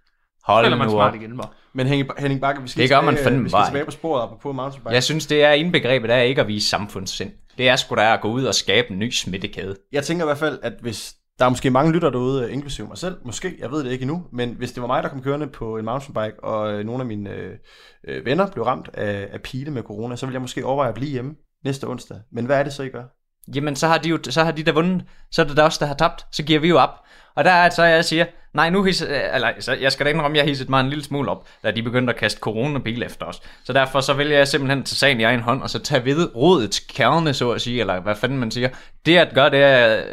[0.45, 1.21] Hold Spiller man nu smart op.
[1.21, 1.53] igen, var.
[1.73, 3.86] Men Henning, Henning Bakke, vi skal, Det gør man tilbage, fandme vi skal bare tilbage
[3.86, 4.93] på sporet på mountainbike.
[4.93, 7.32] Jeg synes, det er indbegrebet af ikke at vise samfundssind.
[7.58, 9.75] Det er sgu da at gå ud og skabe en ny smittekæde.
[9.91, 12.97] Jeg tænker i hvert fald, at hvis der er måske mange lytter derude, inklusive mig
[12.97, 15.47] selv, måske, jeg ved det ikke endnu, men hvis det var mig, der kom kørende
[15.47, 17.51] på en mountainbike, og øh, nogle af mine øh,
[18.08, 20.95] øh, venner blev ramt af, af pile med corona, så ville jeg måske overveje at
[20.95, 22.17] blive hjemme næste onsdag.
[22.32, 23.03] Men hvad er det så, I gør?
[23.56, 25.06] Jamen, så har de jo så har de der vundet.
[25.32, 26.25] Så er det der også, der har tabt.
[26.32, 26.99] Så giver vi jo op.
[27.36, 30.38] Og der er så, jeg siger, nej, nu hisser, eller, så jeg skal da indrømme,
[30.38, 33.41] jeg hissede mig en lille smule op, da de begyndte at kaste coronabil efter os.
[33.63, 36.36] Så derfor så vælger jeg simpelthen tage sagen i egen hånd, og så tage ved
[36.36, 38.69] rådets kerne, så at sige, eller hvad fanden man siger.
[39.06, 40.04] Det at gøre, det er, at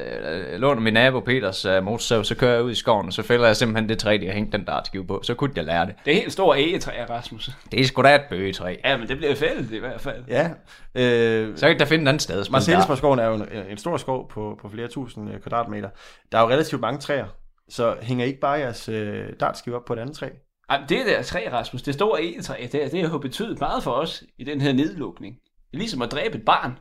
[0.52, 3.22] øh, låner min nabo Peters uh, motorsav, så kører jeg ud i skoven, og så
[3.22, 5.20] fælder jeg simpelthen det træ, de har hængt den dartskive på.
[5.22, 5.94] Så kunne jeg lære det.
[6.04, 7.50] Det er helt store egetræ, Rasmus.
[7.72, 8.76] Det er sgu da et bøgetræ.
[8.84, 10.24] Ja, men det bliver fældet i hvert fald.
[10.28, 10.48] Ja,
[10.94, 12.44] øh, Så kan jeg da finde et andet sted.
[12.50, 15.88] Marcellesborgskoven er jo en, en stor skov på, på flere tusind øh, kvadratmeter.
[16.32, 17.26] Der er jo relativt mange træer,
[17.68, 20.28] så hænger I ikke bare jeres øh, dartskive op på et andet træ?
[20.68, 23.90] Ej, men det der træ, Rasmus, det store egetræ, det, det har betydet meget for
[23.90, 25.34] os i den her nedlukning.
[25.34, 26.78] Det er ligesom at dræbe et barn,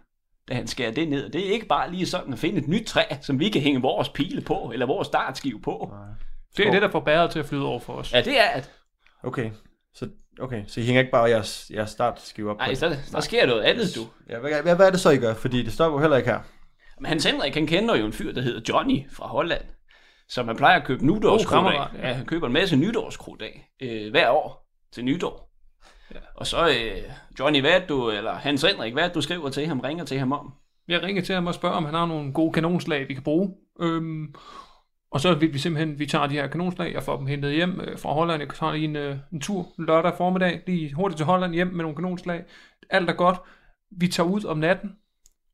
[0.50, 1.30] da han skærer det ned.
[1.30, 3.82] Det er ikke bare lige sådan at finde et nyt træ, som vi kan hænge
[3.82, 5.94] vores pile på, eller vores startskive på.
[6.58, 8.14] Det er det, der får bæret til at flyde over for os.
[8.14, 8.72] Ja, det er at...
[9.24, 9.52] Okay,
[9.94, 12.82] så, okay, så I hænger ikke bare jeres, jeres startskive op på Nej, det?
[12.82, 14.02] der, der sker noget andet, du.
[14.30, 15.34] Ja, hvad, hvad, hvad er det så, I gør?
[15.34, 16.40] Fordi det står jo heller ikke her.
[17.00, 19.62] Men Hans Henrik, han kender jo en fyr, der hedder Johnny fra Holland.
[20.30, 22.08] Så man plejer at købe nytårskrudt God af.
[22.08, 22.14] ja.
[22.14, 25.52] Han køber en masse nytårskrudt af øh, hver år til nytår.
[26.14, 26.20] Ja.
[26.36, 30.06] Og så, øh, Johnny, hvad du, eller Hans Henrik, hvad du skriver til ham, ringer
[30.06, 30.54] til ham om?
[30.88, 33.54] Jeg ringer til ham og spørger, om han har nogle gode kanonslag, vi kan bruge.
[33.82, 34.36] Øhm,
[35.12, 37.82] og så vil vi simpelthen, vi tager de her kanonslag, jeg får dem hentet hjem
[37.82, 38.42] øh, fra Holland.
[38.42, 41.82] Jeg tager lige en, øh, en tur lørdag formiddag, lige hurtigt til Holland hjem med
[41.84, 42.44] nogle kanonslag.
[42.90, 43.38] Alt er godt.
[43.92, 44.96] Vi tager ud om natten,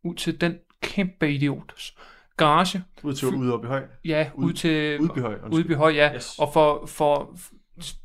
[0.03, 1.95] ud til den kæmpe idiots
[2.38, 2.84] garage.
[3.04, 3.84] Ud til ude oppe i høj.
[4.06, 5.36] Ja, ud, Ud- til Udbyhøj.
[5.52, 6.15] Udbyhøj, ja.
[6.15, 6.36] Yes.
[6.39, 7.38] Og for, for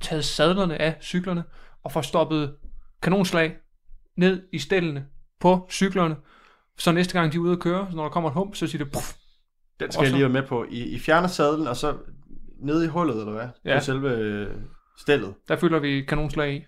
[0.01, 1.45] taget sadlerne af cyklerne,
[1.85, 2.57] og får stoppet
[3.03, 3.57] kanonslag
[4.17, 5.07] ned i stillene
[5.41, 6.17] på cyklerne.
[6.79, 8.67] Så næste gang de er ude at køre, så når der kommer et hump, så
[8.67, 9.13] siger det puff.
[9.81, 10.65] Den skal Og jeg så- lige være med på.
[10.71, 11.97] I, I fjerner sadlen, og så
[12.63, 13.49] nede i hullet, eller hvad?
[13.65, 13.79] Ja.
[13.79, 14.47] På selve øh,
[14.99, 15.35] stillet.
[15.49, 16.65] Der fylder vi kanonslag i.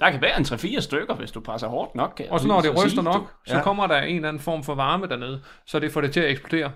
[0.00, 2.12] Der kan være en 3-4 stykker, hvis du presser hårdt nok.
[2.16, 3.26] Kan Og så når det ryster sige, nok, du.
[3.46, 3.62] så Ja.
[3.62, 6.30] kommer der en eller anden form for varme dernede, så det får det til at
[6.30, 6.72] eksplodere.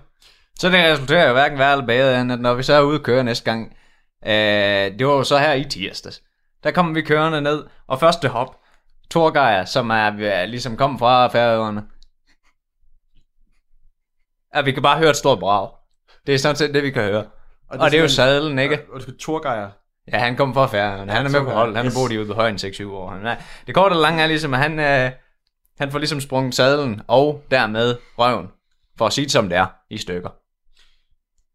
[0.59, 2.95] Så det resulterer jo hverken værre eller bedre, end at når vi så er ude
[2.95, 3.77] at køre næste gang,
[4.25, 6.21] øh, det var jo så her i tirsdags,
[6.63, 8.59] der kommer vi kørende ned, og første hop,
[9.11, 11.83] Torgeir, som er er ligesom kommet fra færøerne,
[14.55, 15.69] ja, vi kan bare høre et stort brag.
[16.27, 17.25] Det er sådan set det, vi kan høre.
[17.69, 18.79] Og, og det er jo sadlen, ikke?
[18.91, 19.69] Og du skal Torgeier.
[20.11, 21.11] Ja, han kommer fra Færøerne.
[21.11, 21.75] Han er med på hold.
[21.75, 23.09] Han har boet i ude på højen 6-7 år.
[23.09, 23.35] Han er,
[23.67, 25.11] det korte og lange er ligesom, at han, øh,
[25.79, 28.47] han får ligesom sprunget sadlen og dermed røven,
[28.97, 30.29] for at sige det som det er, i stykker.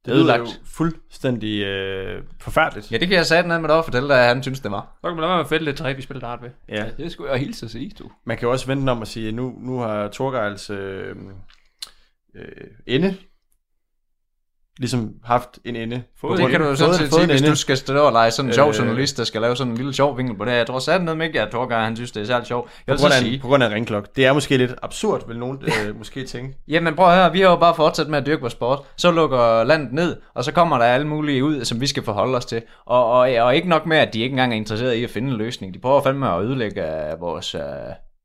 [0.04, 2.92] Det lyder jo fuldstændig øh, forfærdeligt.
[2.92, 4.70] Ja, det kan jeg sætte ned med dig og fortælle dig, at han synes, det
[4.70, 4.98] var.
[5.00, 6.50] Så kan man lade være med at fælde lidt træ, vi spiller dart ved.
[6.68, 6.86] Ja.
[6.96, 8.10] Det skulle jeg hilse at sige, du.
[8.26, 11.16] Man kan jo også vente om at sige, at nu, nu har Torgeils øh,
[12.34, 12.44] øh,
[12.86, 13.16] ende
[14.78, 16.02] ligesom haft en ende.
[16.20, 17.50] Fået- Det kan du jo sådan set sige, hvis ende.
[17.50, 18.78] du skal stå og lege sådan en sjov Øh.
[18.78, 20.52] journalist, der skal lave sådan en lille sjov vinkel på det.
[20.52, 22.70] Jeg tror sat ned med ikke, at Torgeir, han synes, det er særlig sjovt.
[22.86, 24.06] Jeg På vil grund, så af, sige, på grund af ringklok.
[24.16, 26.56] Det er måske lidt absurd, vil nogen øh, måske tænke.
[26.68, 28.78] Jamen prøv at høre, vi har jo bare fortsat med at dyrke vores sport.
[28.96, 32.36] Så lukker landet ned, og så kommer der alle mulige ud, som vi skal forholde
[32.36, 32.62] os til.
[32.86, 35.30] Og, og, og ikke nok med, at de ikke engang er interesseret i at finde
[35.30, 35.74] en løsning.
[35.74, 37.54] De prøver fandme at ødelægge øh, vores...
[37.54, 37.60] Øh...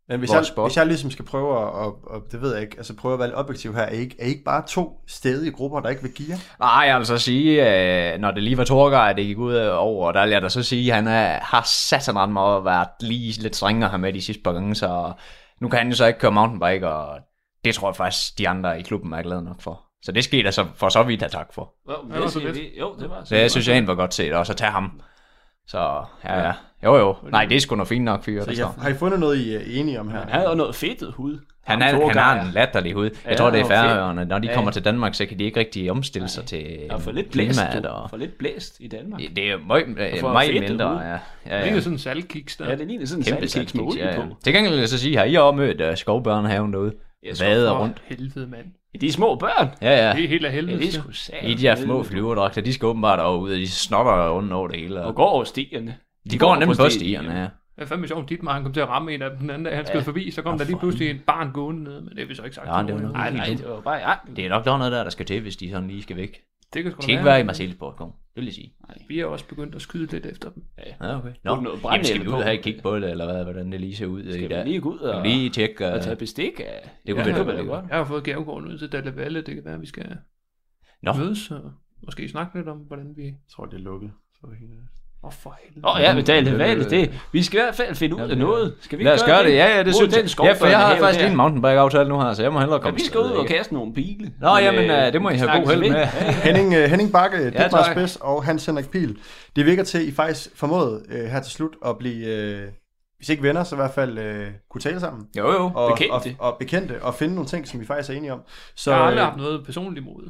[0.10, 0.70] Men hvis jeg, sport.
[0.70, 3.20] hvis jeg ligesom skal prøve at, og, og, det ved jeg ikke, altså prøve at
[3.20, 5.90] være lidt objektiv her, er I, ikke- er I ikke bare to stedige grupper, der
[5.90, 6.38] ikke vil give jer?
[6.60, 7.70] Nej, jeg vil så sige,
[8.14, 10.64] øh, når det lige var Torgeir, det gik ud over, der vil jeg da så
[10.64, 14.14] sige, at han er, har sat ret meget at være lige lidt strengere her med
[14.14, 15.14] de sidste par gange, så
[15.62, 17.20] nu kan han jo så ikke køre mountainbike, og
[17.66, 19.82] det tror jeg faktisk, de andre i klubben er glade nok for.
[20.04, 21.74] Så det skete der så for så vidt at tak for.
[21.90, 22.66] Jo, det var det så siger lidt.
[22.80, 25.02] Jo, det var Så jeg synes, jeg egentlig var godt set også at tage ham.
[25.68, 26.54] Så ja, ja.
[26.84, 27.16] Jo jo.
[27.32, 28.76] Nej, det er sgu noget fint nok fyre, Så der står.
[28.82, 30.20] har, I fundet noget, I er enige om her?
[30.20, 31.38] Han havde jo noget fedtet hud.
[31.64, 33.04] Han, er, han har en latterlig hud.
[33.04, 34.26] Jeg Ja, tror, det er er færøerne.
[34.26, 34.54] Når de Ja.
[34.54, 37.60] kommer til Danmark, så kan de ikke rigtig omstille sig til Og for lidt blæst,
[37.60, 37.86] klimaet.
[37.86, 38.10] Og...
[38.10, 39.22] For lidt blæst i Danmark.
[39.36, 39.86] Det er meget,
[40.20, 41.00] for meget fedtet mindre, ud.
[41.00, 41.12] ja.
[41.12, 41.18] ja,
[41.64, 41.80] Det er ja.
[41.80, 42.70] sådan en saltkiks der.
[42.70, 44.16] Ja, det ligner sådan en Kæmpe saltkiks med olie ja, ja.
[44.22, 44.36] på.
[44.44, 46.94] Til gengæld vil jeg så sige, har I også mødt uh, skovbørnehaven derude?
[47.24, 48.02] Jeg Vader For rundt.
[48.06, 48.66] helvede, mand.
[49.02, 49.70] De små børn.
[49.82, 50.14] Ja, ja.
[50.16, 50.80] Det er helt af Ja, helvede.
[50.80, 51.10] det er sgu.
[51.44, 54.80] I de her små flyverdragter, de skal åbenbart ud, og de snotter rundt over det
[54.80, 55.02] hele.
[55.02, 55.96] Og Og går over stierne.
[56.32, 57.34] De går nemlig på på stierne.
[57.40, 57.48] ja.
[57.76, 59.66] Det er fandme sjovt, dit han kom til at ramme en af dem den anden
[59.66, 62.20] dag, han skød forbi, så kom der lige pludselig en barn gående ned, men det
[62.20, 62.68] har vi så ikke sagt.
[62.68, 63.04] Ja, det var nogen.
[63.04, 64.16] nok- Nej, nej, det var bare ja.
[64.36, 66.16] Det er nok der er noget der, der skal til, hvis de sådan lige skal
[66.16, 66.42] væk.
[66.74, 67.34] Det kan De sgu skal da ikke være.
[67.34, 68.08] være i Marseillesport, kom.
[68.12, 68.74] Det vil jeg sige.
[69.08, 70.64] Vi er også begyndt at skyde lidt efter dem.
[71.02, 71.32] Ja, okay.
[71.44, 73.44] Nå, Nå, noget Jamen, skal vi ud og have et kig på det, eller hvad,
[73.44, 74.66] hvordan det lige ser ud i Skal dag?
[74.66, 75.88] vi lige gå ud og, Lige tjekke.
[75.88, 76.02] og Uh...
[76.04, 76.90] tage bestik af?
[77.08, 77.86] Det kunne ja, da det godt.
[77.90, 80.18] Jeg har fået gavekort ud til Dalle Valle, det kan være, vi skal
[81.02, 81.14] Nå.
[81.14, 81.72] mødes og
[82.04, 83.24] måske snakke lidt om, hvordan vi...
[83.26, 84.12] Jeg tror, det er lukket.
[84.44, 84.72] Er helt-
[85.24, 85.88] Åh, oh, for helvede.
[85.88, 88.38] Åh oh, ja, men Dalle Valle, det, vi skal i hvert fald finde ud af
[88.38, 88.74] noget.
[88.82, 90.46] Skal vi Lad os gøre det, ja, ja, det Mod synes jeg.
[90.46, 92.82] Ja, for jeg har faktisk lige en mountainbike-aftale nu her, så jeg må hellere Ja,
[92.82, 94.32] komme vi skal ud og kaste nogle pile.
[94.42, 96.06] Nå, jamen, øh, det må I have god held med.
[96.44, 97.92] Henning, uh, Henning Bakke, ja, Dietmar.
[97.94, 99.18] Spids og Hans Henrik Pil.
[99.56, 102.74] Det virker til, at I faktisk formåede uh, her til slut at blive, uh,
[103.18, 105.24] hvis ikke venner, så i hvert fald uh, kunne tale sammen.
[105.38, 105.72] Jo, jo.
[105.76, 106.36] Og, Bekendte.
[106.40, 108.40] Og, og bekendte, og finde nogle ting, som I faktisk er enige om.
[108.76, 110.30] Så Jeg har aldrig øh, haft noget personligt imod.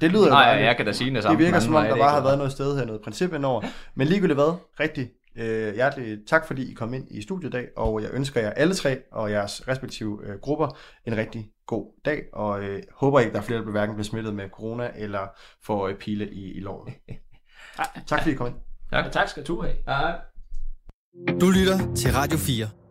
[0.00, 1.38] Det lyder Nej, jeg kan da sige det Det samme.
[1.38, 3.62] virker den som om, der bare det har været noget sted her, noget princip indover.
[3.94, 7.68] Men ligegyldigt hvad, rigtig øh, hjertelig tak, fordi I kom ind i studiet i dag,
[7.76, 12.22] og jeg ønsker jer alle tre og jeres respektive øh, grupper en rigtig god dag,
[12.32, 15.26] og øh, håber ikke, der er flere, der bliver hverken bliver smittet med corona, eller
[15.64, 16.94] får øh, pile i, i låret.
[18.08, 18.56] tak fordi I kom ind.
[18.92, 20.14] Ja, tak skal du have.
[21.40, 22.81] Du lytter til Radio 4.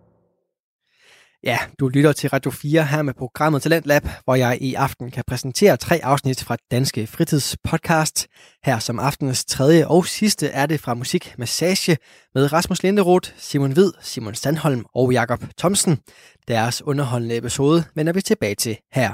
[1.43, 5.11] Ja, du lytter til Radio 4 her med programmet Talent Lab, hvor jeg i aften
[5.11, 8.27] kan præsentere tre afsnit fra Danske Fritidspodcast.
[8.65, 11.97] Her som aftenens tredje og sidste er det fra Musik Massage
[12.35, 15.99] med Rasmus Linderoth, Simon Vid, Simon Sandholm og Jakob Thomsen.
[16.47, 19.13] Deres underholdende episode vender vi tilbage til her.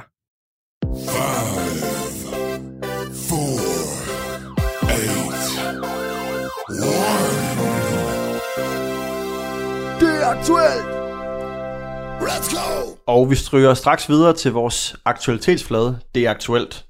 [10.00, 10.97] Det er aktuelt.
[12.28, 12.96] Let's go.
[13.08, 16.00] Og vi stryger straks videre til vores aktualitetsflade.
[16.16, 16.86] Det er aktuelt.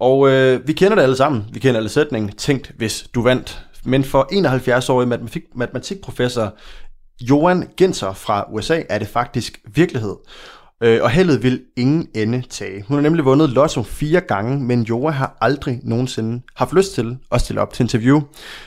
[0.00, 1.44] Og øh, vi kender det alle sammen.
[1.52, 2.32] Vi kender alle sætningen.
[2.32, 3.64] Tænkt, hvis du vandt.
[3.84, 6.54] Men for 71-årig matematik, matematikprofessor
[7.20, 10.14] Johan Genser fra USA er det faktisk virkelighed.
[10.82, 12.84] Øh, og heldet vil ingen ende tage.
[12.88, 17.16] Hun har nemlig vundet lotto fire gange, men Jora har aldrig nogensinde haft lyst til
[17.32, 18.20] at stille op til interview.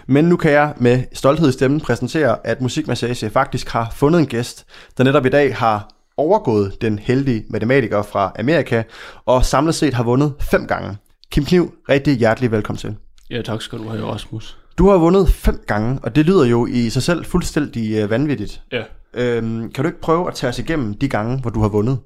[0.07, 4.27] Men nu kan jeg med stolthed i stemmen præsentere, at Musikmassage faktisk har fundet en
[4.27, 4.65] gæst,
[4.97, 8.83] der netop i dag har overgået den heldige matematiker fra Amerika,
[9.25, 10.97] og samlet set har vundet fem gange.
[11.31, 12.95] Kim Kniv, rigtig hjertelig velkommen til.
[13.29, 14.57] Ja, tak skal du have, Rasmus.
[14.77, 18.61] Du har vundet fem gange, og det lyder jo i sig selv fuldstændig øh, vanvittigt.
[18.71, 21.69] Ja, Øhm, kan du ikke prøve at tage os igennem de gange, hvor du har
[21.69, 21.99] vundet?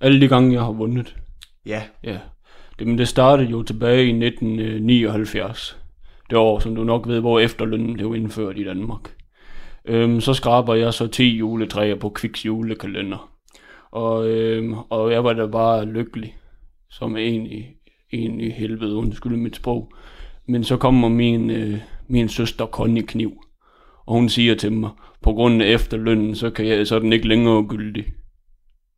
[0.00, 1.16] alle de gange, jeg har vundet.
[1.66, 1.82] Ja.
[2.04, 2.18] Ja,
[2.78, 5.78] det, men det startede jo tilbage i 1979.
[6.30, 9.00] det år, som du nok ved, hvor efterlønnen blev indført i Danmark.
[9.84, 13.30] Øhm, så skraber jeg så 10 juletræer på Kviks julekalender.
[13.92, 16.36] Og, øhm, og jeg var da bare lykkelig,
[16.90, 17.64] som en i,
[18.10, 19.92] en i helvede, undskyld mit sprog.
[20.48, 23.32] Men så kommer min, øh, min søster Connie Kniv,
[24.06, 24.90] og hun siger til mig,
[25.22, 28.04] på grund af efterlønnen, så, kan jeg, så er den ikke længere gyldig.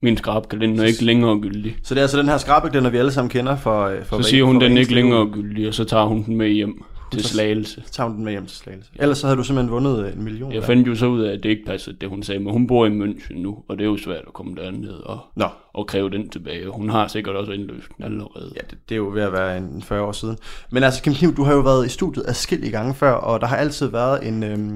[0.02, 1.76] Min skrabkalender er ikke længere gyldig.
[1.82, 4.28] Så det er altså den her skrabeklænder, vi alle sammen kender for, øh, for Så
[4.28, 7.82] siger hun, den ikke længere gyldig, og så tager hun den med hjem til Slagelse.
[7.92, 8.90] Tager hun den med hjem til Slagelse.
[8.96, 10.52] Ellers så havde du simpelthen vundet øh, en million.
[10.52, 10.66] Jeg der.
[10.66, 12.86] fandt jo så ud af, at det ikke passede, det hun sagde, men hun bor
[12.86, 16.10] i München nu, og det er jo svært at komme derned og, Nå, og kræve
[16.10, 16.68] den tilbage.
[16.68, 18.52] Hun har sikkert også indløst den allerede.
[18.56, 20.38] ja, det, det er jo ved at være en 40 år siden.
[20.72, 23.46] Men altså, Kim Kniv, du har jo været i studiet adskillige gange før, og der
[23.46, 24.74] har altid været en, øhm,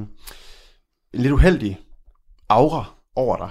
[1.15, 1.79] en lidt uheldig
[2.49, 2.85] aura
[3.17, 3.49] over dig.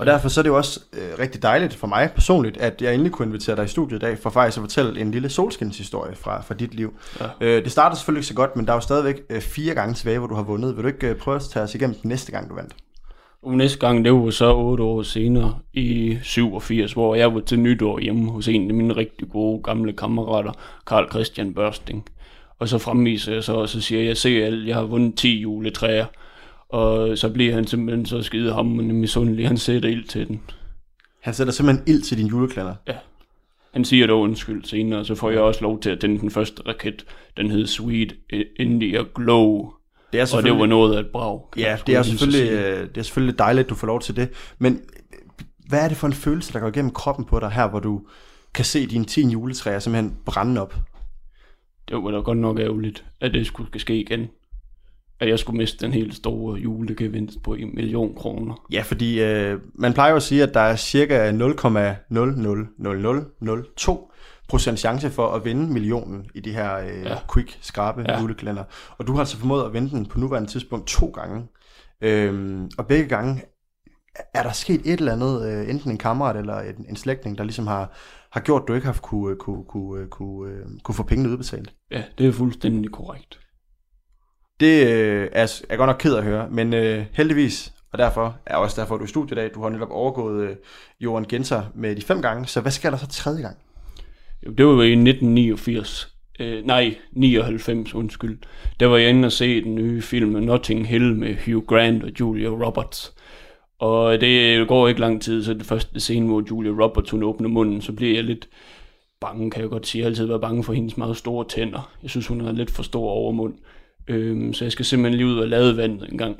[0.00, 2.94] Og derfor så er det jo også øh, rigtig dejligt for mig personligt, at jeg
[2.94, 6.14] endelig kunne invitere dig i studiet i dag, for faktisk at fortælle en lille solskinshistorie
[6.14, 6.94] fra, fra dit liv.
[7.20, 7.26] Ja.
[7.40, 9.94] Øh, det startede selvfølgelig ikke så godt, men der er jo stadigvæk øh, fire gange
[9.94, 10.76] tilbage, hvor du har vundet.
[10.76, 12.74] Vil du ikke øh, prøve at tage os igennem den næste gang, du vandt?
[13.42, 17.60] Og næste gang, det var så otte år senere, i 87, hvor jeg var til
[17.60, 20.52] nytår hjemme hos en af mine rigtig gode gamle kammerater,
[20.86, 22.04] Karl Christian Børsting.
[22.58, 25.14] Og så fremviser jeg så, og så siger jeg, jeg ser, at jeg har vundet
[25.14, 26.06] 10 juletræer.
[26.72, 29.48] Og så bliver han simpelthen så skide hammerende misundelig.
[29.48, 30.42] Han sætter ild til den.
[31.20, 32.74] Han sætter simpelthen ild til din juleklænder.
[33.72, 36.30] Han siger dog undskyld senere, og så får jeg også lov til at tænde den
[36.30, 37.04] første raket.
[37.36, 38.16] Den hed Sweet
[38.56, 39.72] India Glow.
[40.12, 41.40] Det er Og det var noget af et brag.
[41.56, 44.28] Ja, det er, selvfølgelig, øh, det er selvfølgelig dejligt, at du får lov til det.
[44.58, 44.80] Men
[45.68, 48.00] hvad er det for en følelse, der går igennem kroppen på dig her, hvor du
[48.54, 50.74] kan se dine 10 juletræer simpelthen brænde op?
[51.88, 54.28] Det var da godt nok ærgerligt, at det skulle ske igen.
[55.22, 58.66] At jeg skulle miste den helt store julegevinst på en million kroner.
[58.72, 64.12] Ja, fordi øh, man plejer jo at sige, at der er cirka 0,000002
[64.48, 67.16] procent chance for at vinde millionen i de her øh, ja.
[67.34, 68.12] Quick skrabe ja.
[68.12, 68.20] Ja.
[68.20, 68.64] julekalender.
[68.98, 71.46] Og du har altså formået at vinde den på nuværende tidspunkt to gange.
[72.00, 73.42] Øhm, og begge gange
[74.34, 77.44] er der sket et eller andet, øh, enten en kammerat eller en, en slægtning, der
[77.44, 77.96] ligesom har,
[78.32, 81.74] har gjort, at du ikke har kunne, kunne, kunne, kunne, øh, kunne få pengene udbetalt.
[81.90, 83.41] Ja, det er fuldstændig korrekt.
[84.62, 88.56] Det øh, er jeg godt nok ked at høre, men øh, heldigvis, og derfor er
[88.56, 90.56] også derfor, du er i studiet i dag, du har netop overgået øh,
[91.00, 93.56] Johan Genser med de fem gange, så hvad sker der så tredje gang?
[94.46, 96.14] Jo, Det var jo i 1989.
[96.40, 98.38] Øh, nej, 99, undskyld.
[98.80, 102.10] Der var jeg inde og se den nye film Notting Hill med Hugh Grant og
[102.20, 103.14] Julia Roberts.
[103.78, 107.10] Og øh, det øh, går ikke lang tid, så det første scene, hvor Julia Roberts
[107.10, 108.48] hun åbner munden, så bliver jeg lidt
[109.20, 110.00] bange, kan jeg godt sige.
[110.00, 111.92] Jeg har altid været bange for hendes meget store tænder.
[112.02, 113.54] Jeg synes, hun har lidt for stor overmund.
[114.08, 116.36] Øhm, så jeg skal simpelthen lige ud og lade vandet en gang.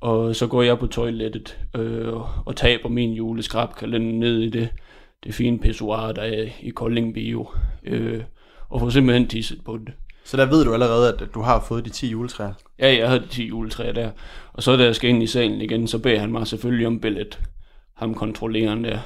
[0.00, 4.68] Og så går jeg på toilettet øh, og taber min juleskrabkalender ned i det,
[5.24, 7.48] det fine pissoir, der er i Kolding Bio.
[7.84, 8.22] Øh,
[8.68, 9.94] og får simpelthen tisset på det.
[10.24, 12.52] Så der ved du allerede, at du har fået de 10 juletræer.
[12.78, 14.10] Ja, jeg havde 10 juletræer der.
[14.52, 17.00] Og så da jeg skal ind i salen igen, så beder han mig selvfølgelig om
[17.00, 17.40] billet.
[17.96, 18.98] Ham kontrolleren der.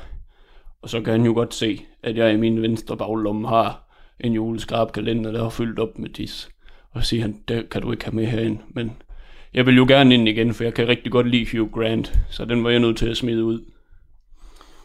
[0.82, 3.84] Og så kan han jo godt se, at jeg i min venstre baglomme har
[4.20, 6.48] en juleskrabkalender, der er fyldt op med tis.
[6.94, 8.58] Og siger han, det kan du ikke have med herind.
[8.68, 8.92] Men
[9.54, 12.18] jeg vil jo gerne ind igen, for jeg kan rigtig godt lide Hugh Grant.
[12.30, 13.64] Så den var jeg nødt til at smide ud.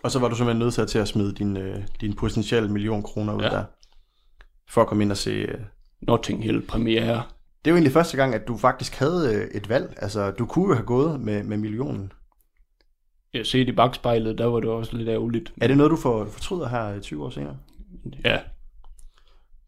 [0.03, 3.33] Og så var du simpelthen nødt til at, smide din, øh, din potentielle million kroner
[3.33, 3.49] ud ja.
[3.49, 3.63] Der.
[4.69, 5.31] For at komme ind og se...
[5.31, 5.59] Øh.
[6.01, 7.23] Notting Hill premiere.
[7.65, 9.93] Det er jo egentlig første gang, at du faktisk havde øh, et valg.
[9.97, 12.11] Altså, du kunne jo have gået med, med millionen.
[13.33, 15.53] Jeg ser i bagspejlet, der var det også lidt ærgerligt.
[15.61, 17.57] Er det noget, du får, fortryder her øh, 20 år senere?
[18.25, 18.39] Ja.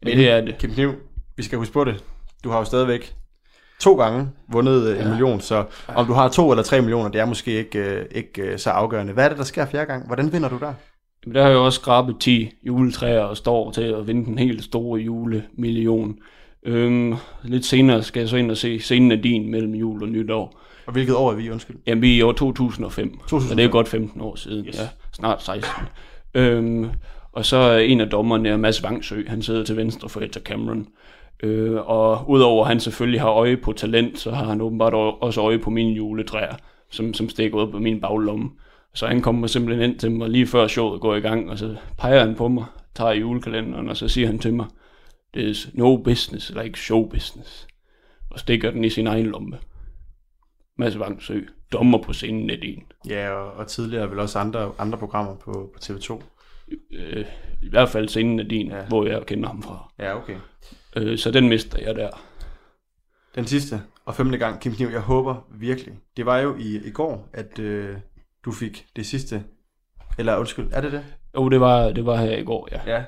[0.02, 0.58] Men det er det.
[0.58, 0.94] Kim Kniv,
[1.36, 2.04] vi skal huske på det.
[2.44, 3.14] Du har jo stadigvæk
[3.80, 5.08] to gange vundet øh, en Ja.
[5.10, 8.42] million, så om du har to eller tre millioner, det er måske ikke, øh, ikke
[8.42, 9.12] øh, så afgørende.
[9.12, 10.06] Hvad er det, der sker fjerde gang?
[10.06, 10.72] Hvordan vinder du der?
[11.24, 14.64] Jamen, der har jeg også skrabet 10 juletræer og står til at vinde den helt
[14.64, 16.14] store julemillion.
[16.66, 20.08] Øhm, lidt senere skal jeg så ind og se scenen af din mellem jul og
[20.08, 20.60] nytår.
[20.86, 21.76] Og hvilket år er vi, undskyld?
[21.86, 23.48] Jamen, vi er i år 2005, 2005.
[23.48, 24.66] så det er godt 15 år siden.
[24.66, 24.78] Yes.
[24.78, 25.84] Ja, snart 16.
[26.34, 26.86] Øhm,
[27.32, 30.40] og så er en af dommerne er Mads Vangsø, han sidder til venstre for Etta
[30.40, 30.86] Cameron.
[31.42, 35.40] Øh, og udover at han selvfølgelig har øje på talent, så har han åbenbart også
[35.40, 36.56] øje på mine juletræer,
[36.90, 38.50] som, som stikker ud på min baglomme.
[38.94, 41.76] Så han kommer simpelthen ind til mig lige før showet går i gang, og så
[41.98, 44.66] peger han på mig, tager julekalenderen, og så siger han til mig,
[45.36, 47.66] There's no business like show business.
[48.30, 49.58] Og stikker den i sin egen lomme.
[50.78, 51.40] Mads Vangsø,
[51.72, 52.82] dommer på scenen er din.
[53.08, 56.22] Ja, og, og tidligere vel også andre, andre programmer på, på TV2.
[56.92, 57.24] Øh,
[57.62, 58.84] I hvert fald scenen er din, ja.
[58.88, 59.92] hvor jeg kender ham fra.
[59.98, 60.36] Ja, okay.
[60.96, 62.10] Øh, så den mister jeg der.
[63.34, 65.94] Den sidste og femte gang, Kim Kniv, jeg håber virkelig.
[66.16, 67.96] Det var jo i, i går, at øh,
[68.44, 69.44] du fik det sidste.
[70.18, 71.04] Eller undskyld, er det det?
[71.34, 72.80] Jo, det var, det var her i går, ja.
[72.86, 73.04] Ja.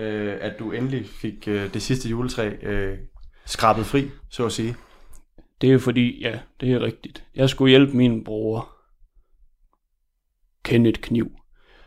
[0.00, 2.98] Øh, at du endelig fik øh, det sidste juletræ øh,
[3.46, 4.76] skrabet fri, så at sige.
[5.60, 7.24] Det er fordi, ja, det er rigtigt.
[7.34, 8.68] Jeg skulle hjælpe min bror,
[10.64, 11.30] Kenneth Kniv,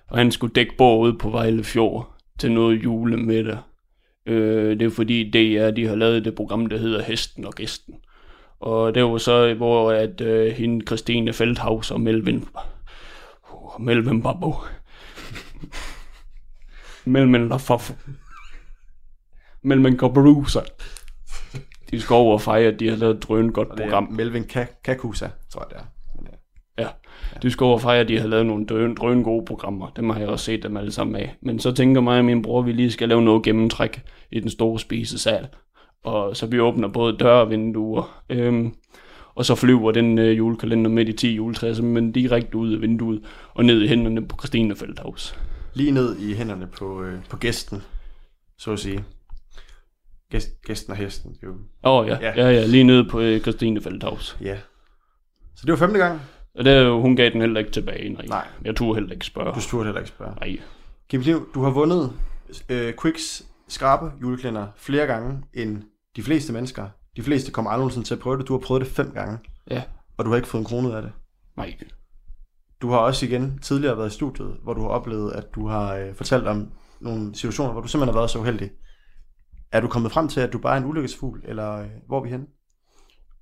[0.07, 3.57] og han skulle dække bord ude på Vejle Fjord til noget julemiddag.
[4.25, 7.95] Øh, det er fordi DR, de har lavet det program, der hedder Hesten og Gæsten.
[8.59, 12.47] Og det var så, hvor at øh, hende, Christine Feldhaus og Melvin,
[13.53, 14.55] uh, Melvin Babu,
[17.05, 17.91] Melvin Lafaf,
[19.61, 20.59] Melvin Gabrusa,
[21.91, 24.03] de skal over og fejre, at de har lavet et drøn godt program.
[24.11, 26.00] Melvin Ka- Kakusa, tror jeg det er.
[26.77, 26.89] Men, Ja,
[27.65, 29.89] over og at de har lavet nogle drøn, drøn gode programmer.
[29.95, 31.35] Dem har jeg også set dem alle sammen af.
[31.41, 34.39] Men så tænker mig og min bror, at vi lige skal lave noget gennemtræk i
[34.39, 35.47] den store spisesal.
[36.03, 38.23] Og så vi åbner både døre og vinduer.
[38.29, 38.73] Øhm,
[39.35, 43.21] og så flyver den øh, julekalender med de 10 juletræer, simpelthen direkte ud af vinduet
[43.53, 45.39] og ned i hænderne på Christine Feldhaus.
[45.73, 47.83] lige ned i hænderne på, øh, på gæsten,
[48.57, 49.03] så at sige.
[50.31, 51.35] Gæst, gæsten og hesten.
[51.83, 52.33] Åh oh, ja, Ja.
[52.35, 54.37] ja, ja, lige nede på øh, Christine Feldhaus.
[54.41, 54.57] ja.
[55.55, 56.21] Så det var femte gang.
[56.55, 58.25] Og det, hun gav den heller ikke tilbage, nej.
[58.25, 58.47] Nej.
[58.65, 59.53] Jeg turde heller ikke spørge.
[59.55, 60.35] Du sturde heller ikke spørge.
[60.35, 60.57] Nej.
[61.09, 62.13] Kim Kniv, du har vundet
[62.69, 65.83] øh, Quicks skrabe juleklænder flere gange end
[66.15, 66.87] de fleste mennesker.
[67.15, 68.47] De fleste kommer aldrig nogensinde til at prøve det.
[68.47, 69.37] Du har prøvet det fem gange,
[69.69, 69.83] Ja,
[70.17, 71.11] og du har ikke fået en krone ud af det.
[71.57, 71.77] nej.
[72.81, 75.95] Du har også igen tidligere været i studiet, hvor du har oplevet, at du har
[75.95, 78.71] øh, fortalt om nogle situationer, hvor du simpelthen har været så uheldig.
[79.71, 82.23] Er du kommet frem til, at du bare er en ulykkesfugl, eller øh, hvor er
[82.23, 82.45] vi henne?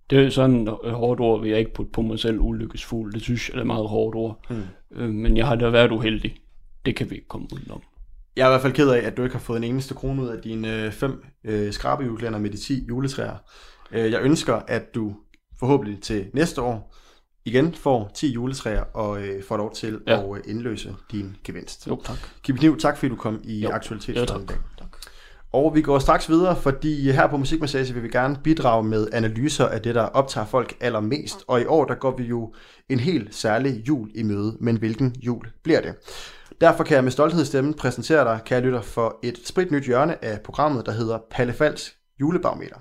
[0.09, 3.13] Det er sådan et hårdt ord, vil jeg ikke putte på mig selv ulykkesfuld.
[3.13, 4.45] Det synes jeg er et meget hårdt ord.
[4.49, 4.63] Mm.
[4.91, 6.35] Øh, men jeg har da været uheldig.
[6.85, 7.81] Det kan vi ikke komme udenom.
[8.35, 10.21] Jeg er i hvert fald ked af, at du ikke har fået en eneste krone
[10.21, 13.35] ud af dine øh, fem øh, skrabejuleklænder med de 10 juletræer.
[13.91, 15.15] Øh, jeg ønsker, at du
[15.59, 16.95] forhåbentlig til næste år
[17.45, 20.19] igen får 10 juletræer og øh, får lov til ja.
[20.19, 21.87] At øh, indløse din gevinst.
[21.87, 22.17] Jo, tak.
[22.43, 23.69] Kim Kniv, tak fordi du kom i Jo.
[23.69, 24.63] aktualitetsstunden Ja, tak.
[25.53, 29.65] Og vi går straks videre, fordi her på Musikmassage vil vi gerne bidrage med analyser
[29.65, 31.43] af det, der optager folk allermest.
[31.47, 32.53] Og i år, der går vi jo
[32.89, 35.95] en helt særlig jul i møde, men hvilken jul bliver det?
[36.61, 40.25] Derfor kan jeg med stolthed i stemmen præsentere dig, kære lytter, for et spritnyt hjørne
[40.25, 42.75] af programmet, der hedder Palle Falks julebarometer.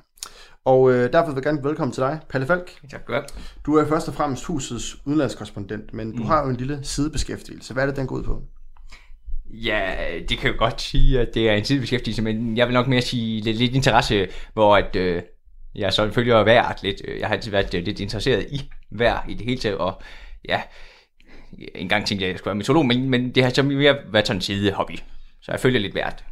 [0.64, 2.70] Og øh, derfor vil jeg gerne velkommen til dig, Palle Falk.
[2.90, 3.24] Tak godt.
[3.66, 7.74] Du er først og fremmest husets udenlandskorrespondent, men du har jo en lille sidebeskæftigelse.
[7.74, 8.42] Hvad er det, den går ud på?
[9.50, 9.94] Ja,
[10.28, 13.00] det kan jo godt sige, at det er en sidebeskæftigelse, men jeg vil nok mere
[13.02, 15.22] sige lidt, lidt interesse, hvor at, øh,
[15.74, 17.02] jeg så følger vejret lidt.
[17.08, 20.02] Øh, Jeg har altid været øh, lidt interesseret i vejr i det hele taget, og
[20.48, 20.62] ja,
[21.74, 23.96] en gang tænkte jeg, at jeg skulle være meteorolog, men, men det har så mere
[24.12, 24.98] været sådan en sidehobby.
[25.42, 26.24] Så jeg følger lidt vejret.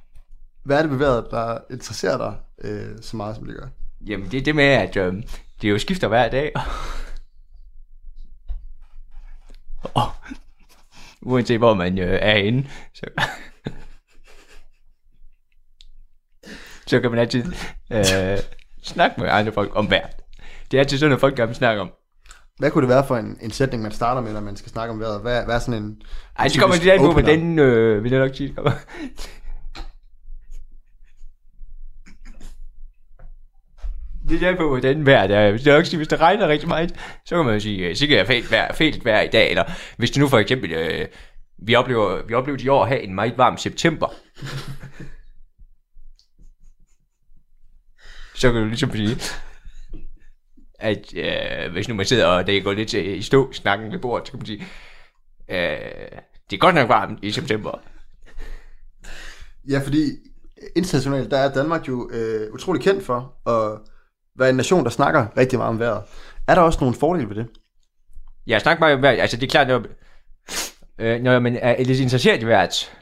[0.65, 3.67] Hvad er det ved vejret, der interesserer dig øh, så meget, som det gør?
[4.07, 5.15] Jamen, det er det med, at øh,
[5.63, 6.53] det jo skifter hver dag.
[11.27, 13.07] uanset hvor man øh, er inde, så,
[16.87, 17.45] så kan man altid
[17.93, 18.39] øh,
[18.83, 20.17] snakke med andre folk om vejret.
[20.71, 21.91] Det er altid sådan, at folk gerne vil snakke om.
[22.59, 24.93] Hvad kunne det være for en, en sætning, man starter med, når man skal snakke
[24.93, 25.21] om vejret?
[25.21, 25.97] Hvad, hvad er sådan en...
[26.39, 28.55] Ej, det kommer lidt an på, hvordan, øh, vil jeg nok sige,
[34.29, 35.51] det er på, hvordan vejret er.
[35.51, 36.95] Hvis det er også, hvis det regner rigtig meget,
[37.27, 39.51] så kan man jo sige, øh, sikkert er fælt vejr, fælt vejr i dag.
[39.51, 39.65] Eller
[39.97, 41.07] hvis det nu for eksempel, øh,
[41.59, 44.15] vi oplever, vi oplever i år at have en meget varm september.
[48.41, 49.17] så kan du ligesom sige,
[50.79, 53.99] at øh, hvis nu man sidder og det går lidt til- i stå, snakken ved
[53.99, 54.67] bordet, så kan man sige,
[55.51, 56.19] øh,
[56.51, 57.81] det er godt nok varmt i september.
[59.69, 60.11] Ja, fordi
[60.77, 63.79] internationalt, der er Danmark jo øh, utrolig kendt for at
[64.39, 66.03] være en nation, der snakker rigtig meget om vejret.
[66.49, 67.47] Er der også nogle fordele ved det?
[68.47, 69.21] Jeg snakker meget om vejret.
[69.21, 69.83] Altså, det er klart, når,
[70.99, 72.93] øh, når man er lidt interesseret i vejret,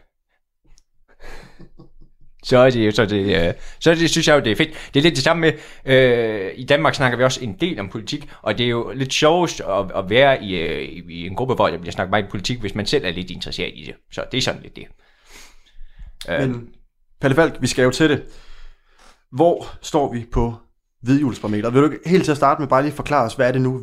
[2.45, 4.91] så er det så det, øh, så det, synes jeg jo, det er fedt.
[4.95, 5.53] Det er lidt det samme med,
[5.95, 9.13] øh, i Danmark snakker vi også en del om politik, og det er jo lidt
[9.13, 12.25] sjovest at, at være i, øh, i, i en gruppe, hvor der bliver snakket meget
[12.25, 13.95] om politik, hvis man selv er lidt interesseret i det.
[14.13, 14.87] Så det er sådan lidt det.
[16.29, 16.69] Øh, Men
[17.21, 18.25] Palle Falk, vi skal jo til det.
[19.33, 20.55] Hvor står vi på
[21.05, 21.75] hvidhjulsbarometeret?
[21.75, 23.61] Vil du ikke helt til at starte med bare lige forklare os, hvad er det
[23.61, 23.81] nu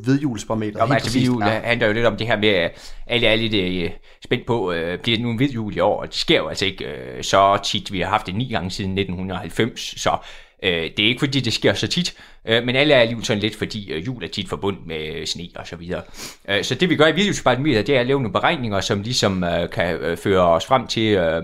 [0.85, 1.45] men helt altså, hvid præcist jul er?
[1.45, 2.71] handler jo lidt om det her med, at
[3.07, 3.91] alle er lidt øh,
[4.25, 6.01] spændt på, øh, bliver det nu en hvid jul i år?
[6.01, 7.91] Og det sker jo altså ikke øh, så tit.
[7.91, 10.17] Vi har haft det ni gange siden 1990, så
[10.63, 12.13] øh, det er ikke fordi, det sker så tit.
[12.45, 15.47] Øh, men alle er alligevel sådan lidt, fordi øh, jul er tit forbundet med sne
[15.55, 16.01] og så videre.
[16.49, 19.43] Øh, så det vi gør i videospaltmeter, det er at lave nogle beregninger, som ligesom
[19.43, 21.43] øh, kan øh, føre os frem til, øh,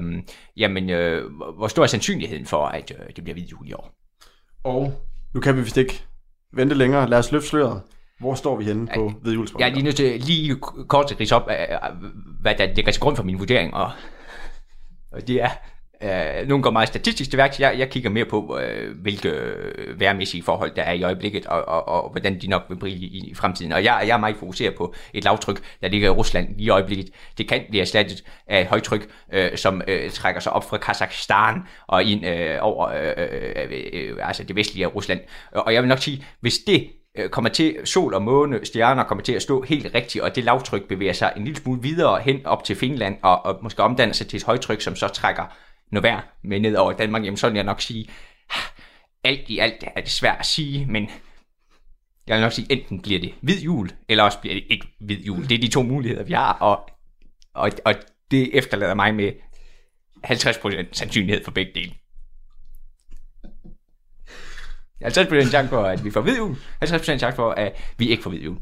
[0.57, 3.93] jamen, øh, hvor stor er sandsynligheden for, at øh, det bliver hvid jul i år.
[4.63, 4.93] Og
[5.33, 6.03] nu kan vi vist ikke
[6.53, 7.09] vente længere.
[7.09, 7.81] Lad os løfte sløret.
[8.19, 9.11] Hvor står vi henne på
[9.59, 10.55] Jeg er lige nødt til lige
[10.87, 11.77] kort at op, øh,
[12.41, 13.91] hvad der ligger til grund for min vurdering, og,
[15.11, 15.49] og det er,
[16.03, 17.59] Øh, uh, nogle går meget statistisk til værks.
[17.59, 21.67] Jeg, jeg kigger mere på, uh, hvilke øh, værmæssige forhold der er i øjeblikket, og,
[21.67, 23.71] og, og hvordan de nok vil blive i, i fremtiden.
[23.71, 26.69] Og jeg, jeg er meget fokuseret på et lavtryk, der ligger i Rusland lige i
[26.69, 27.09] øjeblikket.
[27.37, 31.61] Det kan blive erstattet af et højtryk, uh, som uh, trækker sig op fra Kazakhstan
[31.87, 32.31] og ind uh,
[32.61, 35.19] over uh, uh, uh, altså det vestlige af Rusland.
[35.51, 36.89] Og jeg vil nok sige, hvis det
[37.31, 40.87] kommer til, sol og måne, stjerner kommer til at stå helt rigtigt, og det lavtryk
[40.87, 44.27] bevæger sig en lille smule videre hen op til Finland, og, og måske omdanner sig
[44.27, 45.43] til et højtryk, som så trækker
[45.91, 48.09] noget værd med ned over Danmark, jamen så vil jeg nok sige,
[49.23, 51.09] alt i alt er det svært at sige, men
[52.27, 55.17] jeg vil nok sige, enten bliver det hvid jul, eller også bliver det ikke hvid
[55.17, 55.49] jul.
[55.49, 56.89] Det er de to muligheder, vi har, og,
[57.53, 57.93] og, og
[58.31, 59.31] det efterlader mig med
[60.25, 61.93] 50% sandsynlighed for begge dele.
[65.03, 68.29] 50% chance for, at vi får hvid jul, 50% chance for, at vi ikke får
[68.29, 68.57] hvid jul.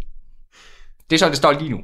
[1.09, 1.84] Det er sådan, det står lige nu.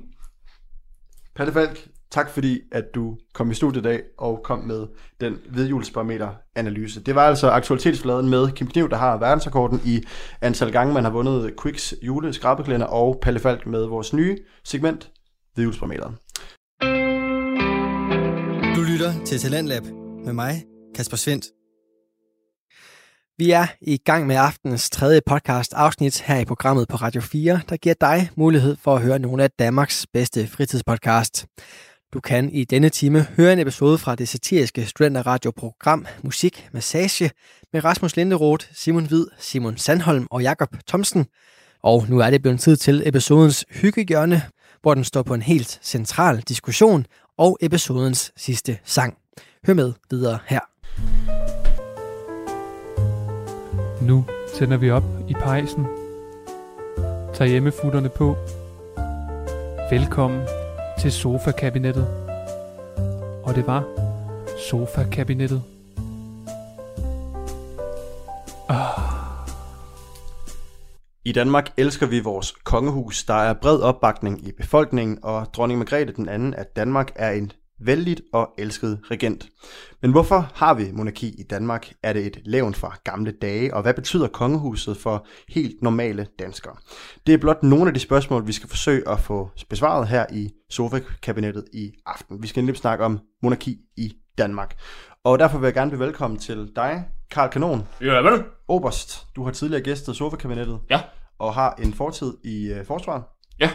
[1.36, 4.88] Palle Falk, tak fordi, at du kom i studiet i dag og kom med
[5.22, 7.02] den hvidhjulsbarometer-analyse.
[7.02, 10.04] Det var altså aktualitetsfladen med Kim Kniv, der har verdensrekorden i
[10.42, 15.12] antal gange, man har vundet Quicks juleskrabeklænder, og Palle Falk med vores nye segment,
[15.56, 16.16] vedhjulsbarometeren.
[18.76, 19.84] Du lytter til Talentlab
[20.26, 20.64] med mig,
[20.96, 21.46] Kasper Svendt.
[23.38, 27.62] Vi er i gang med aftenens tredje podcast afsnit her i programmet på Radio 4,
[27.70, 31.46] der giver dig mulighed for at høre nogle af Danmarks bedste fritidspodcast.
[32.14, 37.32] Du kan i denne time høre en episode fra det satiriske studenterradioprogram Musik Massage
[37.74, 41.26] med Rasmus Linderoth, Simon Hvid, Simon Sandholm og Jakob Thomsen.
[41.84, 44.42] Og nu er det blevet tid til episodens hyggehjørne,
[44.82, 47.06] hvor den står på en helt central diskussion
[47.38, 49.18] og episodens sidste sang.
[49.68, 50.60] Hør med videre her.
[54.02, 55.86] Nu tænder vi op i pejsen.
[57.34, 58.38] Tag hjemmefutterne på.
[59.92, 60.42] Velkommen
[61.02, 62.08] til sofakabinettet.
[63.44, 63.84] Og det var
[64.70, 65.64] sofa-kabinettet.
[68.70, 69.02] Ah.
[71.26, 73.24] I Danmark elsker vi vores kongehus.
[73.24, 77.52] Der er bred opbakning i befolkningen, og dronning Margrethe den anden at Danmark er en
[77.86, 79.50] vældigt og elsket regent.
[80.02, 81.94] Men hvorfor har vi monarki i Danmark?
[82.04, 86.76] Er det et levn fra gamle dage, og hvad betyder kongehuset for helt normale danskere?
[87.28, 90.50] Det er blot nogle af de spørgsmål, vi skal forsøge at få besvaret her i
[90.70, 92.44] Sofa-kabinettet i aften.
[92.44, 94.78] Vi skal nemlig snakke om monarki i Danmark.
[95.24, 98.44] Og derfor vil jeg gerne byde velkommen til dig, Karl Kanon, Ja, vel?
[98.68, 99.28] Oberst.
[99.36, 101.02] Du har tidligere gæstet Sofa-kabinettet Ja.
[101.40, 103.24] og har en fortid i uh, forsvaret.
[103.60, 103.72] Ja.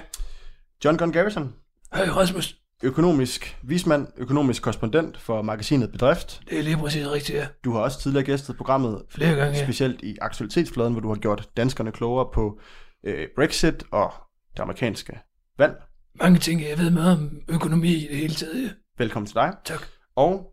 [0.85, 1.55] John Gunn Garrison,
[1.95, 6.41] Hej Rasmus, økonomisk vismand, økonomisk korrespondent for magasinet Bedrift.
[6.51, 7.47] det er lige præcis rigtigt, ja.
[7.65, 9.65] Du har også tidligere gæstet programmet, Flere gange, ja.
[9.65, 12.61] specielt i aktualitetsfladen, hvor du har gjort danskerne klogere på
[13.05, 14.13] øh, Brexit og
[14.57, 15.19] det amerikanske
[15.59, 15.83] valg.
[16.15, 18.69] Mange ting, jeg ved meget om økonomi i det hele taget, ja.
[18.99, 19.57] Velkommen til dig.
[19.65, 19.83] Tak.
[20.17, 20.53] Og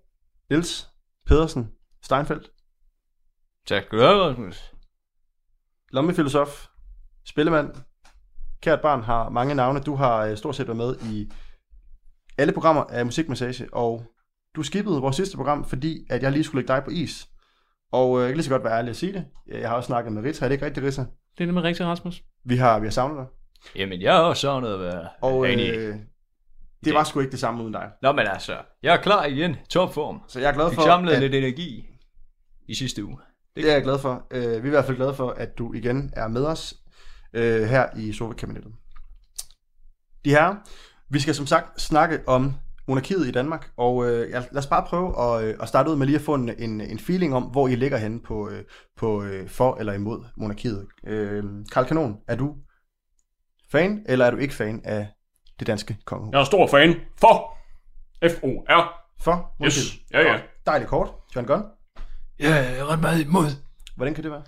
[0.49, 0.87] Niels
[1.25, 1.69] Pedersen
[2.03, 2.49] Steinfeldt,
[3.67, 4.73] Tak skal du have, Rasmus.
[5.91, 6.65] lommefilosof,
[7.25, 7.69] spillemand,
[8.61, 9.79] kært barn, har mange navne.
[9.79, 11.31] Du har øh, stort set været med i
[12.37, 14.05] alle programmer af Musikmassage, og
[14.55, 17.27] du skippede vores sidste program, fordi at jeg lige skulle lægge dig på is.
[17.91, 19.25] Og øh, jeg kan lige så godt være ærlig at sige det.
[19.47, 21.01] Jeg har også snakket med Rita, er det ikke rigtigt, Rita?
[21.37, 22.23] Det er nemlig rigtigt, Rasmus.
[22.45, 23.25] Vi har, vi har savnet dig.
[23.75, 25.95] Jamen, jeg har også savnet at være Og øh,
[26.85, 27.89] det var sgu ikke det samme uden dig.
[28.01, 29.55] Nå, men altså, jeg er klar igen.
[29.69, 30.21] Topform.
[30.27, 31.85] Så jeg er glad Fik for, samlet at, lidt energi
[32.67, 33.17] i sidste uge.
[33.55, 34.27] det er jeg glad for.
[34.31, 36.73] Øh, vi er i hvert fald glade for, at du igen er med os
[37.33, 38.71] øh, her i Sofa-kabinettet.
[40.25, 40.55] De her,
[41.13, 42.53] vi skal som sagt snakke om
[42.87, 45.95] monarkiet i Danmark, og øh, ja, lad os bare prøve at, øh, at starte ud
[45.95, 48.63] med lige at få en, en, en feeling om, hvor I ligger henne på, øh,
[48.97, 50.87] på øh, for eller imod monarkiet.
[51.07, 52.55] Øh, Karl Kanon, er du
[53.71, 55.07] fan, eller er du ikke fan af
[55.59, 56.33] det danske kongehus?
[56.33, 57.57] Jeg er stor fan for
[58.29, 58.99] F-O-R.
[59.21, 59.83] For monarkiet?
[59.83, 59.95] Yes.
[60.13, 60.31] Ja, ja.
[60.31, 60.41] Godt.
[60.65, 61.09] Dejligt kort.
[61.35, 61.63] John Gunn,
[62.39, 63.45] Jeg er ret meget imod.
[63.95, 64.43] hvordan kan det være?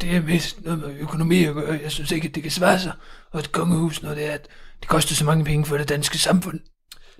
[0.00, 1.80] Det er mest noget med økonomi at gøre.
[1.82, 2.92] Jeg synes ikke, at det kan svare sig.
[3.30, 4.48] Og et kongehus, når det er, at
[4.80, 6.60] det koster så mange penge for det danske samfund.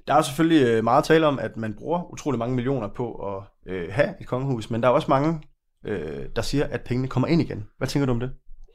[0.06, 3.42] Der er selvfølgelig øh, meget tale om, at man bruger utrolig mange millioner på at
[3.72, 5.40] øh, have et kongehus, men der er også mange,
[5.86, 7.66] øh, der siger, at pengene kommer ind igen.
[7.78, 8.30] Hvad tænker du om det?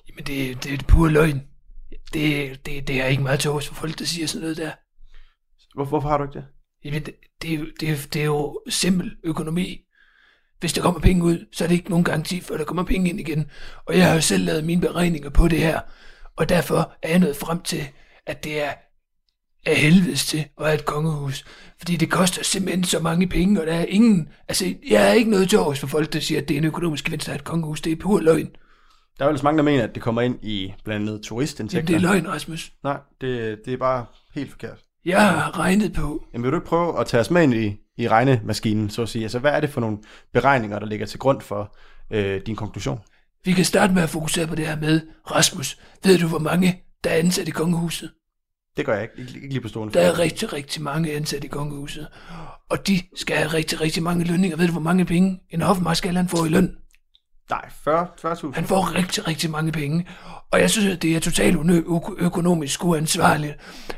[0.09, 1.43] Jamen, det, det er et pure løgn.
[2.13, 4.71] Det, det, det er ikke meget til for folk, der siger sådan noget der.
[5.73, 6.45] Hvor, hvorfor har du ikke det?
[6.83, 9.84] Jamen, det, det, det, det er jo simpel økonomi.
[10.59, 12.83] Hvis der kommer penge ud, så er det ikke nogen garanti for, at der kommer
[12.83, 13.49] penge ind igen.
[13.85, 15.79] Og jeg har jo selv lavet mine beregninger på det her.
[16.35, 17.87] Og derfor er jeg nået frem til,
[18.25, 18.71] at det er
[19.65, 21.45] af helvedes til at have et kongehus.
[21.77, 24.29] Fordi det koster simpelthen så mange penge, og der er ingen...
[24.47, 26.65] Altså, jeg er ikke noget til års for folk, der siger, at det er en
[26.65, 27.81] økonomisk gevinst at have et kongehus.
[27.81, 28.49] Det er pur løgn.
[29.19, 31.87] Der er jo mange, der mener, at det kommer ind i blandt andet Jamen, turistindtægter.
[31.87, 32.71] det er løgn, Rasmus.
[32.83, 34.83] Nej, det, det er bare helt forkert.
[35.05, 37.77] Jeg har regnet på, Jamen, vil du ikke prøve at tage os med ind i,
[37.97, 39.23] i regnemaskinen, så at sige?
[39.23, 39.97] Altså, hvad er det for nogle
[40.33, 41.75] beregninger, der ligger til grund for
[42.11, 42.99] øh, din konklusion?
[43.45, 45.01] vi kan starte med at fokusere på det her med,
[45.31, 48.11] Rasmus, ved du hvor mange, der er ansat i kongehuset?
[48.77, 51.47] Det gør jeg ikke, ikke, lige på stående Der er rigtig, rigtig mange ansat i
[51.47, 52.07] kongehuset.
[52.69, 54.57] Og de skal have rigtig, rigtig mange lønninger.
[54.57, 56.75] Ved du, hvor mange penge en hofmarskal han får i løn?
[57.49, 58.53] Nej, 40 40.000.
[58.53, 60.07] Han får rigtig, rigtig mange penge.
[60.55, 63.53] Og jeg synes, at det er totalt unø- øko- økonomisk uansvarligt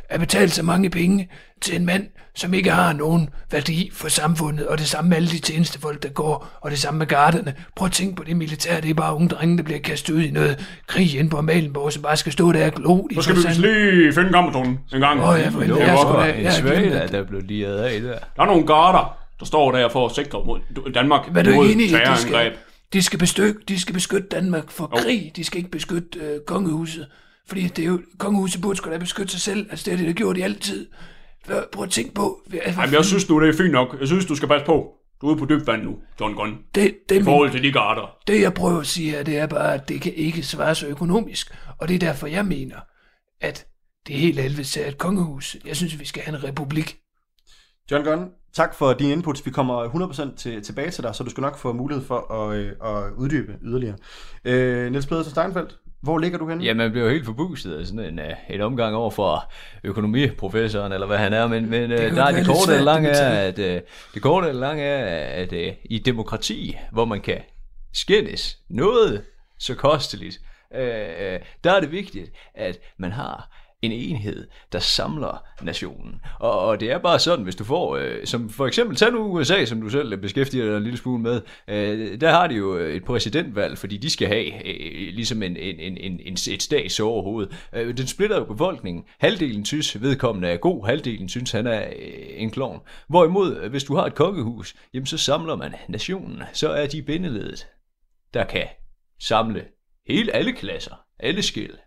[0.09, 1.29] at betale så mange penge
[1.61, 4.67] til en mand, som ikke har nogen værdi for samfundet.
[4.67, 7.53] Og det samme med alle de tjenestefolk, der går, og det samme med garderne.
[7.75, 8.79] Prøv at tænke på det militær.
[8.81, 11.93] Det er bare unge drenge, der bliver kastet ud i noget krig ind på Amalienborg,
[11.93, 13.07] som bare skal stå der og glo.
[13.15, 15.19] Så skal vi vist lige finde kammertonen en gang.
[15.23, 15.99] Åh, ja, for Det godt.
[15.99, 18.13] skulle da- jeg svag, glemte der, blev liret af der.
[18.35, 20.59] Der er nogle garder, der står der for at sikre mod
[20.93, 22.53] Danmark Men er du mod enig at terrorangreb.
[22.93, 25.31] De skal, beskytte, de skal beskytte Danmark for krig.
[25.35, 27.07] De skal ikke beskytte øh, kongehuset.
[27.47, 29.67] Fordi det er jo, kongehuset burde sgu da beskytte sig selv.
[29.69, 30.87] Altså det har de da gjort de altid.
[31.71, 32.41] Prøv at tænke på.
[32.47, 33.95] hvad- hvad Ej, men jeg synes nu, det er fint nok.
[33.99, 34.93] Jeg synes, du skal passe på.
[35.21, 36.57] Du er ude på dybt vand nu, John Gunn.
[36.75, 38.17] det, det, I er forhold til de garder.
[38.27, 40.87] det jeg prøver at sige her, det er bare, at det kan ikke svare så
[40.87, 41.55] økonomisk.
[41.79, 42.75] Og det er derfor, jeg mener,
[43.41, 43.65] at
[44.07, 45.57] det er helt helvede til et kongehus.
[45.65, 46.97] Jeg synes, vi skal have en republik.
[47.91, 49.45] John Gunn, tak for dine inputs.
[49.45, 52.57] Vi kommer 100% til, tilbage til dig, så du skal nok få mulighed for at,
[52.57, 53.95] øh, at uddybe yderligere.
[54.45, 56.63] Øh, Niels Pedersen Steinfeldt, hvor ligger du henne?
[56.63, 59.51] Ja, man bliver jo helt forbuset af sådan en, uh, en omgang over for
[59.83, 62.83] økonomiprofessoren, eller hvad han er, men, men uh, kan der er være det korte og
[62.83, 63.57] lange det er, at
[64.13, 67.41] det korte og lange er, at uh, i demokrati, hvor man kan
[67.93, 69.23] skændes noget
[69.59, 70.39] så kosteligt,
[70.71, 70.77] uh,
[71.63, 73.49] der er det vigtigt, at man har
[73.81, 76.21] en enhed, der samler nationen.
[76.39, 79.19] Og, og det er bare sådan, hvis du får, øh, som for eksempel, tag nu
[79.19, 82.77] USA, som du selv beskæftiger dig en lille smule med, øh, der har de jo
[82.77, 86.61] øh, et præsidentvalg, fordi de skal have øh, ligesom en, en, en, en, en, et
[86.61, 87.47] stags overhoved.
[87.73, 89.03] Øh, den splitter jo befolkningen.
[89.19, 92.79] Halvdelen synes, vedkommende er god, halvdelen synes, han er øh, en klovn.
[93.07, 96.41] Hvorimod, øh, hvis du har et kongehus, jamen så samler man nationen.
[96.53, 97.67] Så er de bindeledet,
[98.33, 98.67] der kan
[99.19, 99.65] samle
[100.07, 101.77] hele alle klasser, alle skil.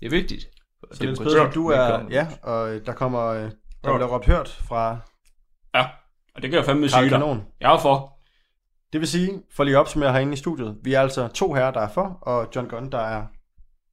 [0.00, 0.48] Det er vigtigt.
[0.92, 2.06] Så Niels Pedersen, du er...
[2.10, 3.20] Ja, og øh, der kommer...
[3.26, 3.50] øh, Der
[3.96, 4.96] bliver råbt hørt fra
[5.74, 5.86] Ja,
[6.34, 7.20] og det kan jeg fandme sige dig.
[7.60, 8.18] Jeg er for.
[8.92, 11.70] Det vil sige, for lige at opsummere herinde i studiet, vi er altså to herrer,
[11.70, 13.26] der er for, og John Gunn, der er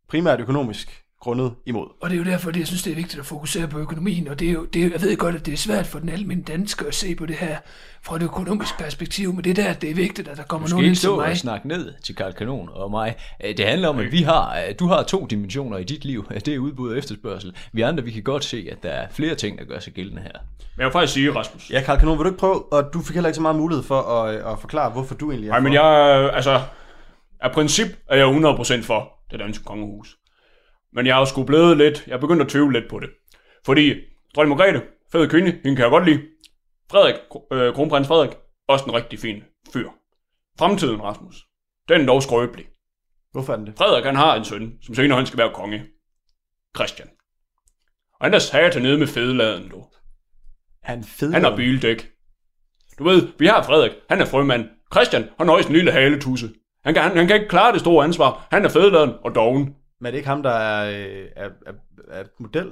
[0.09, 1.87] primært økonomisk grundet imod.
[2.01, 4.27] Og det er jo derfor, at jeg synes, det er vigtigt at fokusere på økonomien.
[4.27, 6.09] Og det er jo, det er, jeg ved godt, at det er svært for den
[6.09, 7.57] almindelige dansker at se på det her
[8.03, 9.33] fra et økonomisk perspektiv.
[9.33, 11.15] Men det er der, det er vigtigt, at der kommer Du skal nogen ind stå
[11.15, 11.25] mig.
[11.31, 13.15] og snakke ned til Karl Kanon og mig.
[13.45, 16.25] Øh, Det handler om, at vi har, øh, du har to dimensioner i dit liv.
[16.45, 17.55] Det er udbud og efterspørgsel.
[17.73, 20.21] Vi andre, vi kan godt se, at der er flere ting, der gør sig gældende
[20.21, 20.31] her.
[20.31, 21.69] Men jeg vil faktisk sige, Rasmus.
[21.71, 23.83] Ja, Karl Kanon, vil du ikke prøve, og du fik heller ikke så meget mulighed
[23.83, 25.83] for at, øh, at forklare, hvorfor du egentlig er Nej, men jeg,
[26.33, 26.61] altså,
[27.41, 30.17] af princip er jeg 100% for det danske kongehus.
[30.93, 33.09] Men jeg har sgu blevet lidt, jeg er begyndt at tvivle lidt på det.
[33.65, 33.95] Fordi
[34.35, 34.81] dronning Margrethe,
[35.11, 36.21] fed kvinde, hende kan jeg godt lide.
[36.91, 37.15] Frederik,
[37.51, 38.37] øh, kronprins Frederik,
[38.67, 39.89] også en rigtig fin fyr.
[40.59, 41.45] Fremtiden, Rasmus,
[41.89, 42.65] den er dog skrøbelig.
[43.31, 43.77] Hvorfor er den det?
[43.77, 45.85] Frederik, han har en søn, som senere han skal være konge.
[46.75, 47.09] Christian.
[48.19, 49.85] Og han er sat nede med fedeladen, du.
[50.83, 51.33] Han fed.
[51.33, 52.11] Han har bildæk.
[52.99, 54.65] Du ved, vi har Frederik, han er frømand.
[54.93, 56.49] Christian, han har også en lille haletusse.
[56.83, 58.47] Han kan, han, han kan ikke klare det store ansvar.
[58.51, 59.75] Han er fedeladen og doven.
[60.01, 61.71] Men er det ikke ham, der er, øh, er, er,
[62.19, 62.65] er model?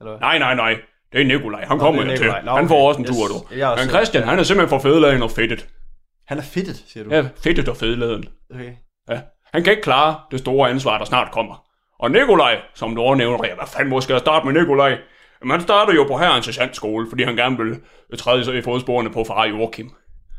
[0.00, 0.20] Eller hvad?
[0.20, 0.76] Nej, nej, nej.
[1.12, 1.64] Det er Nikolaj.
[1.64, 2.26] Han Nå, kommer er jo til.
[2.26, 2.68] Nå, Han okay.
[2.68, 3.16] får også en Yes.
[3.16, 3.54] tur, du.
[3.56, 5.68] Jeg er også Men Christian, han er simpelthen for fedeladen og fedtet.
[6.26, 7.10] Han er fedtet, siger du?
[7.14, 8.24] Ja, fedtet og fedeladen.
[8.54, 8.72] Okay.
[9.10, 9.20] Ja.
[9.54, 11.64] Han kan ikke klare det store ansvar, der snart kommer.
[11.98, 14.98] Og Nikolaj, som du også nævner, ja, hvad fanden må skal jeg starte med Nikolaj?
[15.40, 17.56] Jamen, han starter jo på herrens sergeantskole, fordi han gerne
[18.10, 19.90] vil træde sig i fodsporene på far Joachim.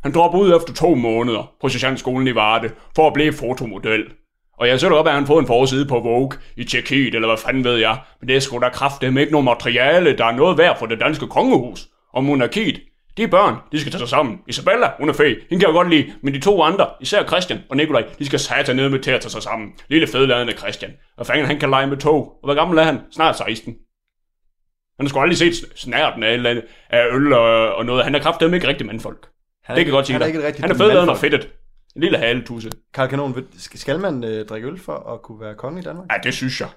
[0.04, 4.06] Han dropper ud efter to måneder på sergeantskolen i Varde for at blive fotomodel.
[4.58, 7.38] Og jeg så op, at han fået en forside på Vogue i Tjekkiet, eller hvad
[7.38, 7.98] fanden ved jeg.
[8.20, 11.00] Men det er sgu da kraftedeme ikke noget materiale, der er noget værd for det
[11.00, 11.88] danske kongehus.
[12.14, 12.82] Og monarkiet,
[13.18, 14.40] de børn, de skal tage sig sammen.
[14.48, 16.14] Isabella, hun er fed, hende kan jeg godt lide.
[16.24, 19.22] Men de to andre, især Christian og Nikolaj, de skal satan ned med til at
[19.22, 19.74] tage sig sammen.
[19.88, 20.92] Lille fedladende Christian.
[21.18, 22.20] Og fanden, han kan lege med tog.
[22.20, 23.00] Og hvor gammel er han?
[23.12, 23.76] Snart 16.
[24.98, 28.04] Han har sgu aldrig set snærten af, eller andet, af øl og, og noget.
[28.04, 29.28] Han er kraftedeme ikke rigtig mandfolk.
[29.64, 31.50] Han det kan jeg godt sige han er ikke Han er fedladen og fedtet.
[31.98, 32.70] En lille haletusse.
[32.94, 36.06] Karl Kanon, vil- skal man øh, drikke øl for at kunne være konge i Danmark?
[36.12, 36.70] Ja, det synes jeg.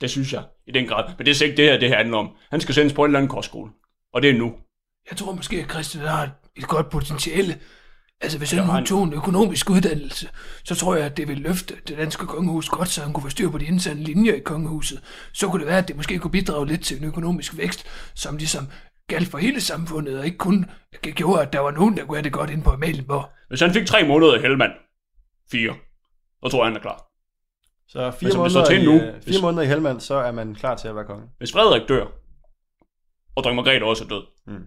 [0.00, 1.04] Det synes jeg, i den grad.
[1.18, 2.28] Men det er ikke det her, det her handler om.
[2.50, 3.70] Han skal sendes på en eller anden kostskole.
[4.14, 4.52] Og det er nu.
[5.10, 7.58] Jeg tror måske, at Christian har et, godt potentiale.
[8.20, 10.28] Altså, hvis han Ja, nu han- tog en økonomisk uddannelse,
[10.64, 13.28] så tror jeg, at det vil løfte det danske kongehus godt, så han kunne få
[13.28, 15.00] styr på de indsande linjer i kongehuset.
[15.32, 18.36] Så kunne det være, at det måske kunne bidrage lidt til en økonomisk vækst, som
[18.36, 18.68] ligesom
[19.08, 20.64] galt for hele samfundet, og ikke kun
[21.02, 23.30] gjorde, at der var nogen, der kunne have det godt ind på Amalienborg.
[23.48, 24.72] Hvis han fik tre måneder i Helmand,
[25.50, 25.74] fire,
[26.44, 27.02] så tror jeg, han er klar.
[27.88, 30.14] Så fire, som det måneder, til i, nu, øh, fire hvis- måneder i Helmand, så
[30.14, 31.26] er man klar til at være konge.
[31.38, 32.06] Hvis Frederik dør,
[33.36, 34.66] og dronning Margrethe også er død, Mm.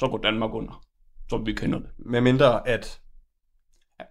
[0.00, 0.84] så går Danmark under,
[1.30, 1.88] som vi kender det.
[1.98, 3.00] Med mindre at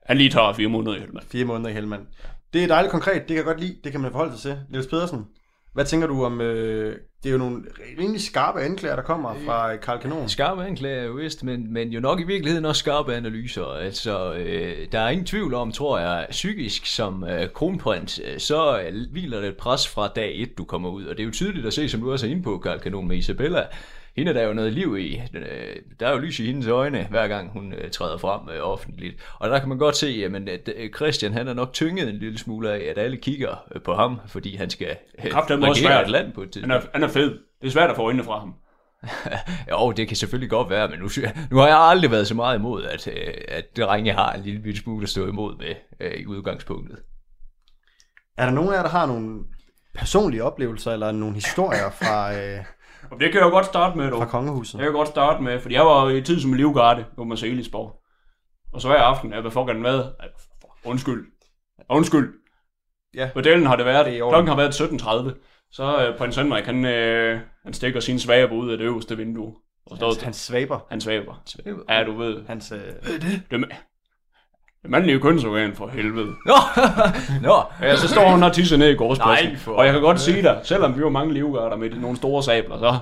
[0.05, 1.25] Han lige tager fire måneder i Helmand.
[1.25, 2.07] fire måneder i Helmand.
[2.53, 4.65] Det er dejligt konkret, det kan jeg godt lide, det kan man forholde sig til.
[4.69, 5.25] Niels Pedersen,
[5.73, 7.63] hvad tænker du om, øh, det er jo nogle
[7.99, 10.29] rimelig skarpe anklager, der kommer fra øh, Karl Kanon.
[10.29, 13.65] Skarpe anklager, jo vist, men, men jo nok i virkeligheden også skarpe analyser.
[13.65, 18.79] Altså, øh, der er ingen tvivl om, tror jeg, psykisk som øh, kronprins, øh, så
[18.79, 21.05] øh, hviler det et pres fra dag et, du kommer ud.
[21.05, 23.07] Og det er jo tydeligt at se, som du også er inde på, Karl Kanon
[23.07, 23.63] med Isabella.
[24.17, 25.21] Hende er der jo noget liv i.
[25.33, 28.59] Øh, Der er jo lys i hendes øjne, hver gang hun øh, træder frem øh,
[28.61, 29.15] offentligt.
[29.39, 32.37] Og der kan man godt se, jamen, at Christian han er nok tynget en lille
[32.37, 36.05] smule af, at alle kigger på ham, fordi han skal regere svært.
[36.05, 36.73] et land på et Han tidspunkt.
[36.85, 37.39] er, han er fed.
[37.61, 38.53] Det er svært at få øjnene fra ham.
[39.71, 41.09] Jo, det kan selvfølgelig godt være, men nu,
[41.51, 43.07] nu har jeg aldrig været så meget imod, at,
[43.47, 46.97] at drenge har en lille bitte smule at stå imod med øh, i udgangspunktet.
[48.37, 49.39] Er der nogen af jer, der har nogle
[49.95, 52.59] personlige oplevelser, eller nogle historier fra, øh,
[53.11, 54.17] Og det kan jeg jo godt starte med, dog.
[54.19, 54.73] fra kongehuset?
[54.73, 58.01] Det kan jeg godt starte med, fordi jeg var i tid som livgarde på Marcelisborg.
[58.73, 60.03] Og så hver aften, jeg vil få gerne med.
[60.85, 61.25] Undskyld.
[61.89, 62.33] Undskyld.
[63.15, 63.29] Ja.
[63.33, 65.67] På delen har det været, Det klokken har været 17.30.
[65.71, 69.55] Så øh, prins Henrik, han, øh, han stikker sin svaber ud af det øverste vindue.
[69.85, 70.79] Og står, Hans, hans svaber.
[70.89, 71.43] han svaber.
[71.89, 72.45] Ja, du ved.
[72.47, 73.41] Hans, øh, Hvad er det?
[73.51, 73.69] Det, det
[74.87, 76.27] mandlige kønsorgan for helvede.
[76.45, 76.53] Nå,
[77.47, 77.61] Nå.
[77.81, 79.47] Ja, så står hun og tisser ned i gårdspladsen.
[79.49, 82.17] Nej, for- Og jeg kan godt sige dig, selvom vi var mange livgarder med nogle
[82.17, 82.95] store sabler, så,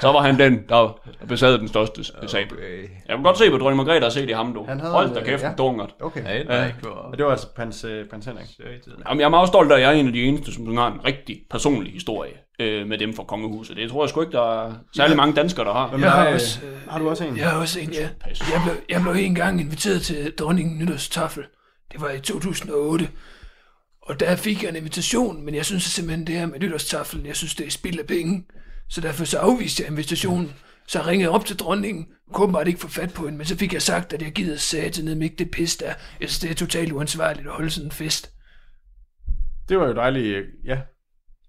[0.00, 2.52] så var han den, der besad den største sabel.
[2.52, 2.82] Okay.
[2.82, 4.64] Jeg kan godt se, hvad dronning Margrethe har set i ham, du.
[4.68, 5.48] Han havde Hold da øh, kæft, ja.
[5.48, 5.54] ja.
[5.54, 5.94] dungert.
[6.00, 6.24] okay.
[6.24, 6.44] Ja, Ja.
[6.44, 6.88] nej, for...
[6.88, 8.46] Og det var altså prins, øh, prins Henrik.
[9.08, 10.92] Jamen, jeg er meget stolt af, at jeg er en af de eneste, som har
[10.92, 13.76] en rigtig personlig historie øh, med dem fra kongehuset.
[13.76, 15.98] Det tror jeg sgu ikke, der er særlig mange danskere, der har.
[15.98, 17.36] Jeg har øh, også, øh, Har du også en?
[17.36, 18.08] jeg har også en, ja.
[18.26, 21.44] Jeg blev, jeg blev en gang inviteret til dronningen nytårstafel.
[21.92, 23.08] Det var i 2008.
[24.02, 27.36] Og der fik jeg en invitation, men jeg synes simpelthen, det her med nytårstafelen, jeg
[27.36, 28.44] synes, det er spild af penge.
[28.90, 30.54] Så derfor så afviste jeg invitationen.
[30.86, 33.56] Så jeg ringede op til dronningen, kunne åbenbart ikke få fat på hende, men så
[33.56, 35.86] fik jeg sagt, at jeg gider satan ned med ikke det pis der.
[36.20, 38.30] Jeg synes, det er totalt uansvarligt at holde sådan en fest.
[39.68, 40.36] Det var jo dejligt.
[40.36, 40.78] øh, Ja.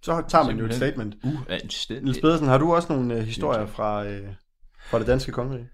[0.02, 1.24] Så tager man jo et statement.
[1.24, 2.22] Niels Uanstændigt.
[2.22, 4.28] Pedersen, har du også nogle øh, historier fra, øh,
[4.90, 5.70] fra det danske kongerige?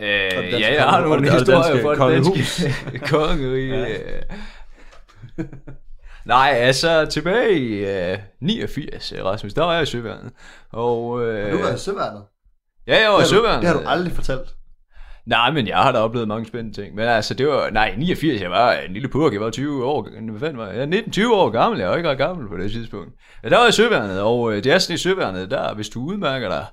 [0.00, 3.86] Øh, ja, jeg har nogle historier fra det danske kongerige.
[6.26, 10.32] Nej, altså tilbage i øh, 89, Rasmus, der var jeg i Søværnet.
[10.72, 12.22] Og, øh, i søværnet?
[12.86, 13.60] Ja, jeg var i har, du, Søværnet.
[13.62, 14.54] det har du aldrig fortalt.
[15.26, 16.94] Nej, men jeg har da oplevet mange spændende ting.
[16.94, 17.70] Men altså, det var...
[17.70, 19.32] Nej, 89, jeg var en lille purk.
[19.32, 20.08] Jeg var 20 år...
[20.30, 20.90] Hvad fanden var jeg?
[20.90, 21.80] Jeg er 19-20 år gammel.
[21.80, 23.12] Jeg var ikke ret gammel på det tidspunkt.
[23.44, 25.88] Ja, der var jeg i Søværnet, og øh, det er sådan i Søværnet, der, hvis
[25.88, 26.66] du udmærker dig...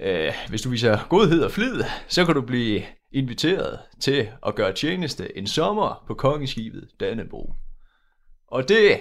[0.00, 2.82] Øh, hvis du viser godhed og flid, så kan du blive
[3.12, 7.52] inviteret til at gøre tjeneste en sommer på kongeskibet Dannebro.
[8.48, 9.00] Og det,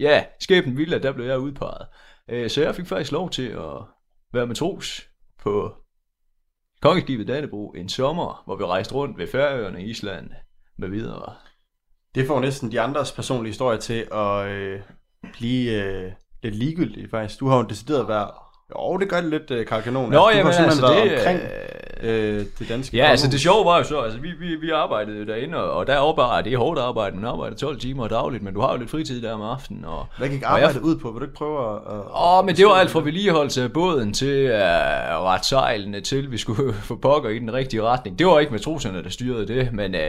[0.00, 1.86] ja, skæbnen ville, at der blev jeg udpeget.
[2.28, 3.82] Øh, Så jeg fik faktisk lov til at
[4.32, 5.08] være matros
[5.42, 5.74] på
[6.80, 10.30] kongeskibet Dannebro en sommer, hvor vi rejste rundt ved Færøerne, Island
[10.78, 11.34] med videre.
[12.14, 14.80] Det får næsten de andres personlige historie til at øh,
[15.32, 16.12] blive øh,
[16.42, 17.40] lidt ligegyldige, faktisk.
[17.40, 18.30] Du har jo decideret været...
[18.70, 20.10] Jo, det gør det lidt, øh, Karl Kanon.
[20.10, 21.40] Nå, du jamen, har altså, det, omkring
[22.02, 24.70] øh, øh, det danske Ja, altså det sjove var jo så, altså vi, vi, vi
[24.70, 28.08] arbejdede derinde, og, og der er bare, det er hårdt arbejde, man arbejder 12 timer
[28.08, 29.84] dagligt, men du har jo lidt fritid der om aftenen.
[29.84, 31.10] Og, Hvad gik og jeg- arbejdet ud på?
[31.10, 31.76] Vil du ikke prøve at...
[31.76, 36.00] at Åh, oh, men det var alt fra vedligeholdelse af båden til uh, ret sejlene
[36.00, 38.18] til, vi skulle få pokker i den rigtige retning.
[38.18, 40.00] Det var ikke matroserne, der styrede det, men, uh,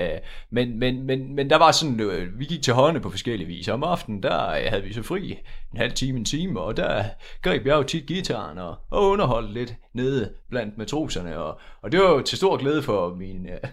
[0.51, 3.67] men, men, men, men der var sådan, uh, vi gik til hånden på forskellige vis.
[3.67, 5.29] Om aftenen, der uh, havde vi så fri
[5.73, 7.03] en halv time, en time, og der
[7.41, 11.99] greb jeg jo tit gitaren og, og underholdt lidt nede blandt matroserne, og, og det
[11.99, 13.49] var jo til stor glæde for min...
[13.49, 13.69] Øh,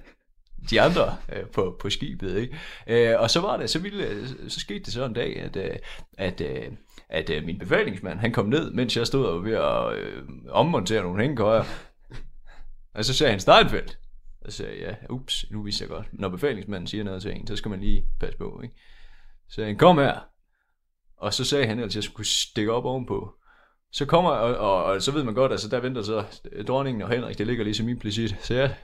[0.70, 2.58] de andre øh, på, på skibet, ikke?
[2.86, 5.76] Øh, og så var det, så, ville, så skete det så en dag, at, øh,
[6.18, 6.72] at, øh,
[7.08, 10.22] at øh, min befalingsmand, han kom ned, mens jeg stod og var ved at øh,
[10.48, 11.64] ommontere nogle hængekøjer.
[12.94, 13.98] og så sagde han Steinfeldt.
[14.40, 16.06] Og så sagde jeg, ja, ups, nu vidste jeg godt.
[16.12, 18.74] Når befalingsmanden siger noget til en, så skal man lige passe på, ikke?
[19.48, 20.20] Så sagde han, kom her.
[21.16, 23.34] Og så sagde han, at jeg skulle stikke op ovenpå.
[23.92, 26.24] Så kommer, og, og, og, så ved man godt, altså der venter så
[26.68, 28.36] dronningen og Henrik, det ligger ligesom implicit.
[28.40, 28.74] Så jeg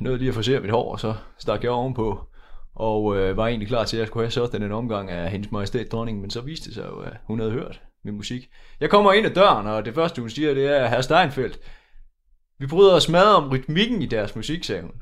[0.00, 2.28] nåede lige at forsere mit hår, og så stak jeg ovenpå.
[2.74, 5.52] Og øh, var egentlig klar til, at jeg skulle have sådan en omgang af hendes
[5.52, 8.48] majestæt dronningen, men så viste det sig jo, at hun havde hørt min musik.
[8.80, 11.58] Jeg kommer ind ad døren, og det første hun siger, det er, herr Steinfeldt,
[12.58, 14.92] vi bryder os meget om rytmikken i deres musik, sagde hun.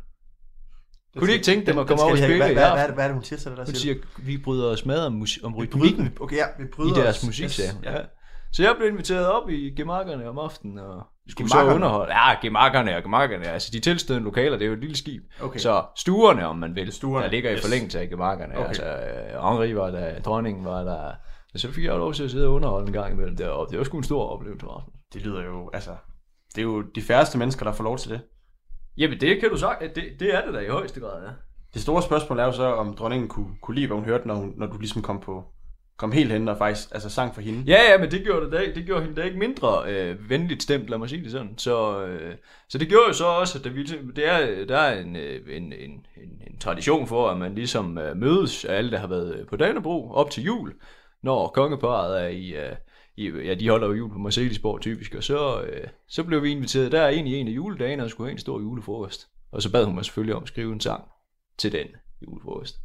[1.17, 3.09] Kunne de ikke tænke dem at komme over og spille hvad, i hvad, hvad, er
[3.09, 3.57] det, hun siger til dig?
[3.57, 6.95] Der Hun siger, vi bryder os meget om, om rytmikken okay, ja, vi i bryder
[6.95, 7.27] deres os.
[7.27, 7.85] musik, sagde hun.
[7.85, 7.97] Ja.
[8.53, 11.75] Så jeg blev inviteret op i gemakkerne om aftenen, og skulle så Gemakkerne?
[11.75, 12.13] underholde.
[12.13, 13.47] Ja, gemakkerne og gemakkerne.
[13.49, 15.23] Altså, de tilstødende lokaler, det er jo et lille skib.
[15.43, 15.59] Okay.
[15.59, 17.61] Så stuerne, om man vil, Stuerne, der ligger i yes.
[17.61, 18.59] forlængelse af gemakkerne.
[18.59, 18.69] Okay.
[18.69, 21.13] Altså, øh, Henri var der, dronningen var der.
[21.57, 23.79] Så fik jeg lov til at sidde og underholde en gang imellem der, og det
[23.79, 24.67] var sgu en stor oplevelse.
[24.67, 24.95] Rasmus.
[25.15, 25.91] Det lyder jo, altså...
[26.55, 28.21] det er jo de færreste mennesker, der får lov til det.
[28.97, 29.81] Jamen, det kan du sagt.
[29.95, 31.31] Det, det er det da i højeste grad, ja.
[31.75, 34.35] Det store spørgsmål er jo så, om dronningen kunne, kunne lide, hvad hun hørte, når,
[34.35, 35.45] hun, når du ligesom kom på
[36.01, 37.65] kom helt hen og faktisk altså sang for hende.
[37.67, 40.63] Ja, ja, men det gjorde, det, da, det gjorde hende da ikke mindre øh, venligt
[40.63, 41.59] stemt, lad mig sige det sådan.
[41.59, 42.35] Så, øh,
[42.69, 43.85] så det gjorde jo så også, at vi,
[44.17, 47.99] det er, der er en, øh, en, en, en, en tradition for, at man ligesom
[47.99, 50.75] øh, mødes af alle, der har været på Danebro op til jul,
[51.23, 52.77] når kongeparet er i, øh,
[53.17, 56.51] i ja, de holder jo jul på Mercedesborg typisk, og så, øh, så blev vi
[56.51, 59.29] inviteret der ind i en af juledagene, og skulle have en stor julefrokost.
[59.53, 61.05] Og så bad hun mig selvfølgelig om at skrive en sang
[61.59, 61.87] til den
[62.23, 62.77] julefrokost.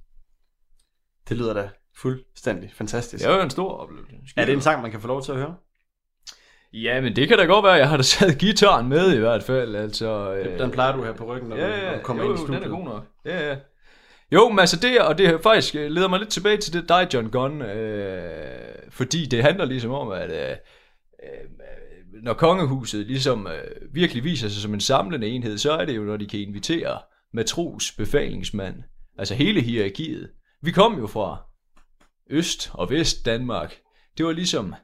[1.30, 3.24] Det lyder da fuldstændig fantastisk.
[3.24, 4.34] Det er jo en stor oplevelse.
[4.38, 5.56] Er det en sang, man kan få lov til at høre?
[6.74, 9.44] Ja, men det kan da godt være, jeg har da sat gitaren med i hvert
[9.44, 9.76] fald.
[9.76, 12.30] Altså, øh, Den plejer du her på ryggen, når, ja, du, ja, du kommer jo,
[12.30, 12.62] ind i studiet.
[12.62, 13.04] den er god nok.
[13.26, 13.56] Ja, ja.
[14.32, 17.08] Jo, men altså det, og det faktisk øh, leder mig lidt tilbage til det dig,
[17.14, 20.50] John Gunn, øh, fordi det handler ligesom om, at øh,
[21.24, 21.50] øh,
[22.24, 26.02] når kongehuset ligesom øh, virkelig viser sig som en samlende enhed, så er det jo,
[26.04, 27.00] når de kan invitere
[27.34, 28.76] matros, befalingsmand,
[29.18, 30.30] altså hele hierarkiet.
[30.62, 31.38] Vi kom jo fra
[32.30, 33.76] Øst- og Vest Danmark.
[34.18, 34.76] Det var ligesom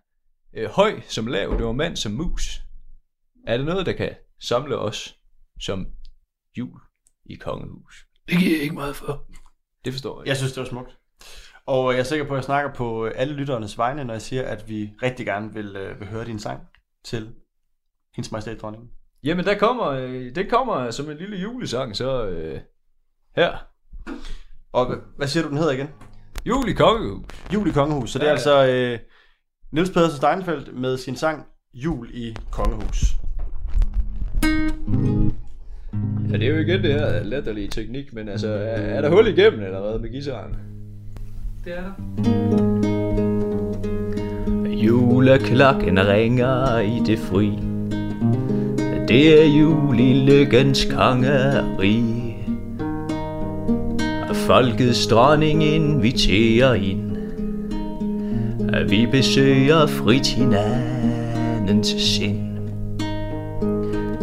[0.54, 2.62] øh, høj som lav, det var mand som mus.
[3.48, 5.18] Er det noget, der kan samle os
[5.60, 5.88] som
[6.58, 6.80] jul
[7.26, 8.06] i kongehus?
[8.30, 9.26] Det giver jeg ikke meget for.
[9.86, 10.28] Det forstår jeg.
[10.28, 10.98] Jeg synes, det var smukt.
[11.66, 14.44] Og jeg er sikker på, at jeg snakker på alle lytternes vegne, når jeg siger,
[14.48, 16.62] at vi rigtig gerne vil, øh, vil høre din sang
[17.04, 17.36] til
[18.16, 18.90] hendes majestæt dronningen.
[19.24, 22.62] Jamen, der kommer, øh, det kommer som en lille julesang, så øh,
[23.36, 23.58] her.
[24.72, 25.90] Og hvad- hvad siger du, den hedder igen?
[26.46, 27.24] Jul i kongehus.
[27.54, 28.12] Jul i Kongehus.
[28.12, 29.00] Så det er Ja, altså øh,
[29.72, 33.16] Niels Pedersen Steinfeldt med sin sang Jul i Kongehus.
[36.32, 39.28] Ja, det er jo igen det her latterlige teknik, men altså, er, er der hul
[39.28, 40.56] igennem eller hvad med gitaren?
[41.66, 41.92] Det er der.
[44.70, 47.60] Juleklokken ringer i det fri
[49.08, 52.21] Det er jul i lykkens kongerige
[54.52, 57.18] Folkets dronning inviterer ind.
[58.74, 62.58] At vi besøger frit hinandens sind.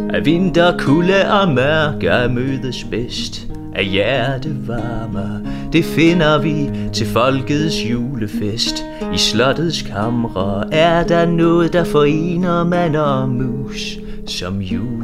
[0.09, 3.47] At vinter, kulde og mørke mødes bedst.
[3.75, 8.85] Af hjertevarme Det finder vi til folkets julefest.
[9.13, 14.99] I slottets kamre er der noget der forener mand og mus Som jul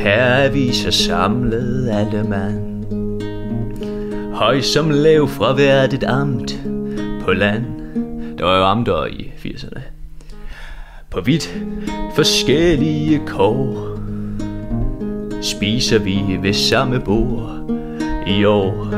[0.00, 2.84] her er vi så samlet alle mand.
[4.34, 6.60] Høj som lav fra hvert et amt
[7.24, 7.64] på land.
[8.38, 9.80] Der var jo amter i 80'erne
[11.10, 11.54] På vidt
[12.14, 13.96] forskellige kår
[15.42, 17.70] Spiser vi ved samme bord
[18.26, 18.90] i år.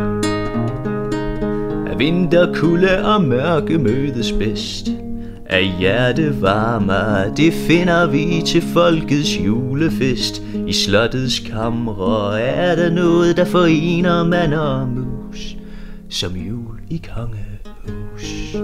[1.98, 5.01] Vinterkulde og mørke mødes bedst.
[5.46, 10.42] Af hjertevarme, det finder vi til folkets julefest.
[10.66, 15.56] I slottets kamre er der noget, der forener mand og mus
[16.10, 18.54] Som jul i kongehus.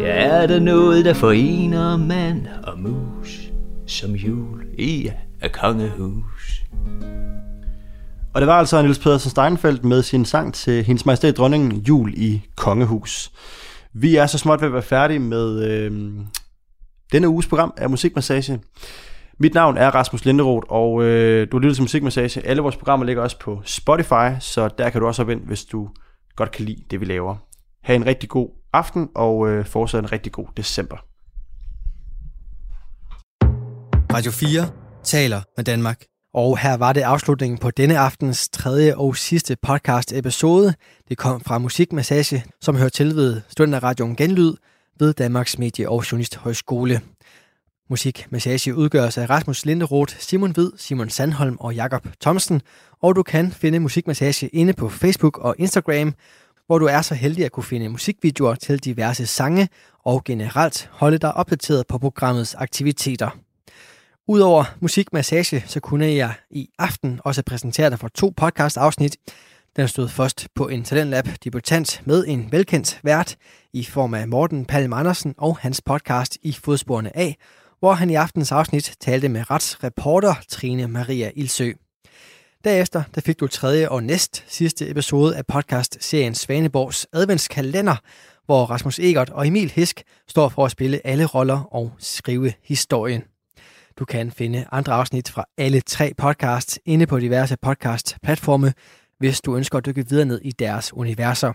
[0.00, 3.40] Ja, er der noget, der forener mand og mus
[3.86, 5.10] Som jul i
[5.40, 6.62] af kongehus?
[8.34, 12.14] Og det var altså Niels Pedersen Steinfeldt med sin sang til hendes majestæt dronningen Jul
[12.16, 13.30] i Kongehus.
[13.94, 15.92] Vi er så småt ved at være færdige med øh,
[17.12, 18.60] denne uges program af Musikmassage.
[19.38, 22.46] Mit navn er Rasmus Linderoth, og øh, du lytter til Musikmassage.
[22.46, 25.64] Alle vores programmer ligger også på Spotify, så der kan du også hoppe ind, hvis
[25.64, 25.88] du
[26.36, 27.36] godt kan lide det, vi laver.
[27.84, 30.96] Ha' en rigtig god aften, og øh, fortsat en rigtig god december.
[34.14, 34.70] Radio 4
[35.04, 36.13] taler med Danmark.
[36.34, 40.74] Og her var det afslutningen på denne aftens tredje og sidste podcast episode.
[41.08, 44.54] Det kom fra Musikmassage, som hører til ved Studenterradioen Genlyd
[44.98, 47.00] ved Danmarks Medie- og Journalisthøjskole.
[47.90, 52.62] Musikmassage udgøres af Rasmus Linderoth, Simon Hvid, Simon Sandholm og Jakob Thomsen,
[53.02, 56.14] og du kan finde Musikmassage inde på Facebook og Instagram,
[56.66, 59.68] hvor du er så heldig at kunne finde musikvideoer til diverse sange
[60.04, 63.30] og generelt holde dig opdateret på programmets aktiviteter.
[64.28, 69.16] Udover musikmassage, så kunne jeg i aften også præsentere dig for to podcast-afsnit.
[69.76, 73.36] Den stod først på en Talentlab debutant med en velkendt vært
[73.72, 77.36] i form af Morten Palm Andersen og hans podcast i Fodsporene af,
[77.78, 81.72] hvor han i aftens afsnit talte med retsreporter Trine Maria Ilsø.
[82.64, 87.96] Derefter der fik du tredje og næst sidste episode af podcast-serien Svaneborgs adventskalender,
[88.46, 93.22] hvor Rasmus Egert og Emil Hisk står for at spille alle roller og skrive historien.
[93.98, 98.72] Du kan finde andre afsnit fra alle tre podcasts inde på diverse podcast-platforme,
[99.18, 101.52] hvis du ønsker at dykke videre ned i deres universer.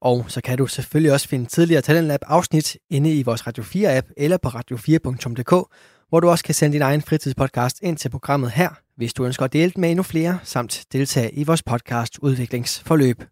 [0.00, 4.12] Og så kan du selvfølgelig også finde tidligere Talentlab afsnit inde i vores Radio 4-app
[4.16, 5.68] eller på radio4.dk,
[6.08, 9.44] hvor du også kan sende din egen fritidspodcast ind til programmet her, hvis du ønsker
[9.44, 13.24] at dele den med endnu flere, samt deltage i vores podcast udviklingsforløb.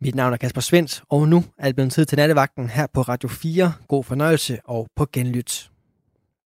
[0.00, 3.02] Mit navn er Kasper Svendt, og nu er det blevet tid til nattevagten her på
[3.02, 3.72] Radio 4.
[3.88, 5.70] God fornøjelse og på genlyt.